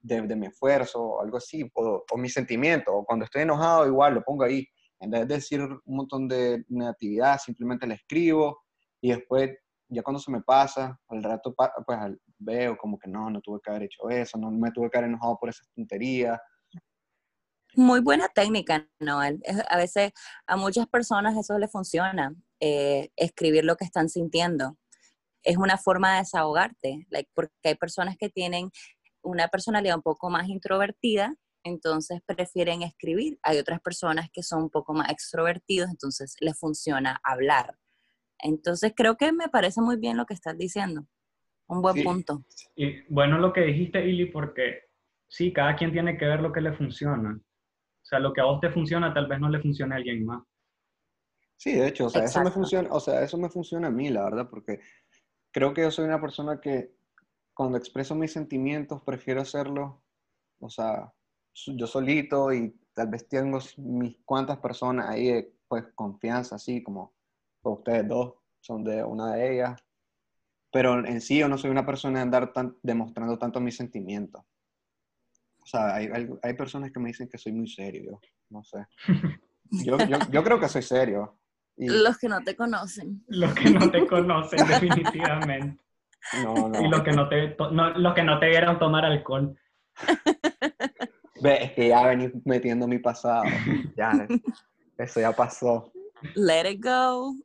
de, 0.02 0.22
de 0.22 0.36
mi 0.36 0.48
esfuerzo, 0.48 1.02
o 1.02 1.22
algo 1.22 1.38
así, 1.38 1.70
o, 1.74 2.04
o 2.10 2.18
mi 2.18 2.30
sentimiento, 2.30 2.94
o 2.94 3.06
cuando 3.06 3.26
estoy 3.26 3.44
enojado, 3.44 3.88
igual 3.88 4.16
lo 4.16 4.24
pongo 4.24 4.44
ahí. 4.44 4.66
En 5.00 5.12
vez 5.12 5.28
de 5.28 5.36
decir 5.36 5.62
un 5.62 5.96
montón 5.96 6.28
de 6.28 6.66
negatividad, 6.68 7.38
simplemente 7.40 7.88
le 7.88 7.96
escribo 7.96 8.60
y 9.02 9.12
después, 9.12 9.52
ya 9.88 10.04
cuando 10.04 10.20
se 10.20 10.32
me 10.32 10.42
pasa, 10.42 11.00
al 11.08 11.24
rato, 11.24 11.56
pues 11.86 12.00
veo 12.38 12.78
como 12.78 13.00
que 13.00 13.10
no, 13.10 13.30
no 13.30 13.42
tuve 13.42 13.60
que 13.64 13.72
haber 13.72 13.84
hecho 13.84 14.10
eso, 14.10 14.38
no 14.38 14.52
me 14.52 14.72
tuve 14.72 14.90
que 14.90 14.98
haber 14.98 15.10
enojado 15.10 15.38
por 15.40 15.50
esas 15.50 15.70
tonterías. 15.74 16.40
Muy 17.76 18.02
buena 18.02 18.28
técnica, 18.30 18.88
Noel. 19.00 19.42
A 19.70 19.78
veces 19.78 20.12
a 20.48 20.58
muchas 20.58 20.88
personas 20.88 21.38
eso 21.38 21.58
les 21.60 21.72
funciona, 21.72 22.34
eh, 22.60 23.10
escribir 23.16 23.64
lo 23.64 23.76
que 23.76 23.86
están 23.86 24.10
sintiendo. 24.10 24.78
Es 25.44 25.58
una 25.58 25.78
forma 25.78 26.14
de 26.14 26.20
desahogarte, 26.20 27.06
like, 27.10 27.30
porque 27.34 27.54
hay 27.64 27.76
personas 27.76 28.18
que 28.18 28.30
tienen 28.30 28.72
una 29.22 29.48
personalidad 29.48 29.96
un 29.96 30.02
poco 30.02 30.30
más 30.30 30.48
introvertida, 30.50 31.36
entonces 31.64 32.22
prefieren 32.26 32.82
escribir. 32.82 33.38
Hay 33.44 33.58
otras 33.58 33.80
personas 33.82 34.30
que 34.34 34.44
son 34.44 34.64
un 34.64 34.70
poco 34.70 34.94
más 34.94 35.10
extrovertidos, 35.12 35.90
entonces 35.90 36.36
les 36.40 36.58
funciona 36.58 37.20
hablar. 37.24 37.78
Entonces 38.40 38.94
creo 38.96 39.16
que 39.18 39.32
me 39.32 39.50
parece 39.50 39.82
muy 39.82 39.98
bien 39.98 40.18
lo 40.18 40.26
que 40.26 40.34
estás 40.34 40.58
diciendo. 40.58 41.06
Un 41.68 41.82
buen 41.82 41.96
Sí. 41.98 42.04
punto. 42.04 42.44
Y 42.76 43.02
bueno 43.14 43.38
lo 43.38 43.54
que 43.54 43.62
dijiste, 43.62 44.04
Ili, 44.06 44.26
porque 44.26 44.86
sí, 45.28 45.54
cada 45.54 45.76
quien 45.76 45.92
tiene 45.92 46.18
que 46.18 46.26
ver 46.26 46.40
lo 46.42 46.52
que 46.52 46.62
le 46.62 46.74
funciona. 46.74 47.40
O 48.10 48.16
sea, 48.16 48.20
lo 48.20 48.34
que 48.34 48.42
a 48.42 48.46
vos 48.46 48.60
te 48.60 48.72
funciona 48.72 49.14
tal 49.14 49.28
vez 49.28 49.40
no 49.40 49.50
le 49.50 49.62
funcione 49.62 49.94
a 49.94 49.98
alguien 49.98 50.26
más. 50.26 50.42
Sí, 51.58 51.74
de 51.74 51.90
hecho, 51.90 52.08
o 52.08 52.10
sea, 52.10 52.24
eso 52.24 52.42
me 52.44 52.50
funciona, 52.50 52.90
o 52.92 53.00
sea, 53.00 53.22
eso 53.22 53.38
me 53.38 53.50
funciona 53.50 53.90
a 53.90 53.92
mí, 53.92 54.10
la 54.10 54.24
verdad, 54.24 54.50
porque 54.50 54.80
creo 55.52 55.76
que 55.76 55.84
yo 55.84 55.92
soy 55.92 56.06
una 56.06 56.20
persona 56.20 56.60
que 56.60 56.96
cuando 57.54 57.78
expreso 57.78 58.16
mis 58.16 58.34
sentimientos 58.34 59.04
prefiero 59.04 59.42
hacerlo, 59.42 60.02
o 60.60 60.70
sea, 60.72 61.14
yo 61.54 61.86
solito 61.86 62.52
y 62.52 62.76
tal 62.94 63.10
vez 63.10 63.28
tengo 63.28 63.60
mis 63.78 64.18
cuantas 64.26 64.58
personas 64.58 65.08
ahí 65.08 65.28
de 65.28 65.54
pues 65.68 65.86
confianza, 65.94 66.56
así 66.56 66.82
como 66.82 67.14
pues, 67.62 67.78
ustedes 67.78 68.08
dos 68.08 68.34
son 68.60 68.84
de 68.84 69.04
una 69.04 69.36
de 69.36 69.54
ellas, 69.54 69.80
pero 70.72 71.06
en 71.06 71.22
sí 71.22 71.38
yo 71.38 71.48
no 71.48 71.60
soy 71.60 71.70
una 71.70 71.86
persona 71.86 72.18
de 72.18 72.24
andar 72.24 72.54
tan, 72.54 72.76
demostrando 72.82 73.38
tanto 73.38 73.60
mis 73.60 73.78
sentimientos. 73.78 74.44
Sea, 75.70 75.96
hay, 75.96 76.10
hay, 76.12 76.28
hay 76.42 76.54
personas 76.56 76.92
que 76.92 77.00
me 77.00 77.10
dicen 77.10 77.30
que 77.30 77.38
soy 77.38 77.52
muy 77.52 77.68
serio, 77.68 78.04
yo 78.04 78.20
no 78.50 78.64
sé. 78.64 78.86
Yo, 79.72 80.00
yo, 80.00 80.18
yo 80.32 80.44
creo 80.44 80.60
que 80.60 80.68
soy 80.68 80.82
serio. 80.82 81.38
Y, 81.78 81.90
Los 81.90 82.18
que 82.18 82.28
no 82.28 82.42
te 82.42 82.56
conocen. 82.56 83.24
Los 83.28 83.54
que 83.54 83.70
no 83.70 83.92
te 83.92 84.08
conocen 84.08 84.58
definitivamente. 84.68 85.84
no, 86.44 86.70
no. 86.70 86.82
Y 86.82 86.90
los 86.90 87.04
que 87.04 87.12
no 87.12 87.30
te, 87.30 87.56
no, 87.72 87.92
los 87.92 88.16
que 88.16 88.24
no 88.24 88.40
te 88.40 88.50
vieron 88.50 88.80
tomar 88.80 89.06
alcohol. 89.06 89.56
Ve, 91.40 91.66
es 91.66 91.74
que 91.74 91.90
ya 91.90 92.08
vení 92.08 92.32
metiendo 92.46 92.88
mi 92.88 92.98
pasado. 92.98 93.44
Ya, 93.96 94.28
eso 94.98 95.20
ya 95.20 95.34
pasó. 95.34 95.92
Let 96.34 96.72
it 96.72 96.84
go. 96.84 97.36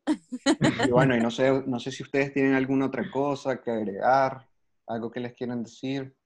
Y 0.86 0.90
bueno, 0.90 1.14
y 1.14 1.20
no 1.20 1.30
sé, 1.30 1.62
no 1.66 1.78
sé 1.78 1.90
si 1.92 2.02
ustedes 2.02 2.32
tienen 2.32 2.54
alguna 2.54 2.86
otra 2.86 3.10
cosa 3.10 3.60
que 3.60 3.70
agregar, 3.70 4.48
algo 4.86 5.10
que 5.10 5.20
les 5.20 5.34
quieran 5.34 5.62
decir. 5.62 6.16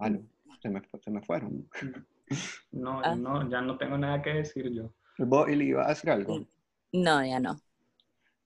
Algo, 0.00 0.24
se 0.60 0.68
me, 0.68 0.82
se 1.02 1.10
me 1.10 1.22
fueron. 1.22 1.68
No, 2.70 3.00
Ah. 3.02 3.16
no, 3.16 3.50
ya 3.50 3.60
no 3.60 3.76
tengo 3.76 3.98
nada 3.98 4.22
que 4.22 4.30
decir 4.34 4.70
yo. 4.72 4.94
¿Vos, 5.18 5.48
Ili, 5.48 5.70
ibas 5.70 5.86
a 5.86 5.88
decir 5.88 6.10
algo? 6.10 6.46
No, 6.92 7.26
ya 7.26 7.40
no. 7.40 7.56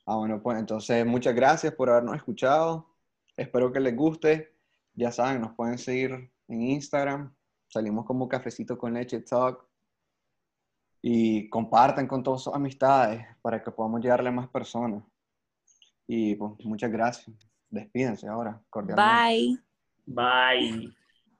Ah, 0.06 0.16
bueno, 0.16 0.40
pues 0.42 0.58
entonces 0.58 1.04
muchas 1.04 1.34
gracias 1.34 1.74
por 1.74 1.90
habernos 1.90 2.16
escuchado. 2.16 2.88
Espero 3.36 3.70
que 3.70 3.80
les 3.80 3.94
guste. 3.94 4.54
Ya 4.94 5.12
saben, 5.12 5.42
nos 5.42 5.52
pueden 5.54 5.76
seguir 5.76 6.30
en 6.48 6.62
Instagram. 6.62 7.34
Salimos 7.68 8.06
como 8.06 8.26
Cafecito 8.26 8.78
con 8.78 8.94
Leche 8.94 9.20
Talk. 9.20 9.66
Y 11.02 11.50
compartan 11.50 12.06
con 12.06 12.22
todas 12.22 12.42
sus 12.42 12.54
amistades 12.54 13.22
para 13.42 13.62
que 13.62 13.70
podamos 13.70 14.00
llegarle 14.00 14.30
a 14.30 14.32
más 14.32 14.48
personas. 14.48 15.04
Y 16.06 16.36
pues 16.36 16.52
muchas 16.64 16.90
gracias. 16.90 17.36
Despídense 17.68 18.26
ahora, 18.28 18.62
cordialmente. 18.70 19.60
Bye. 20.06 20.80
Bye. 20.86 21.03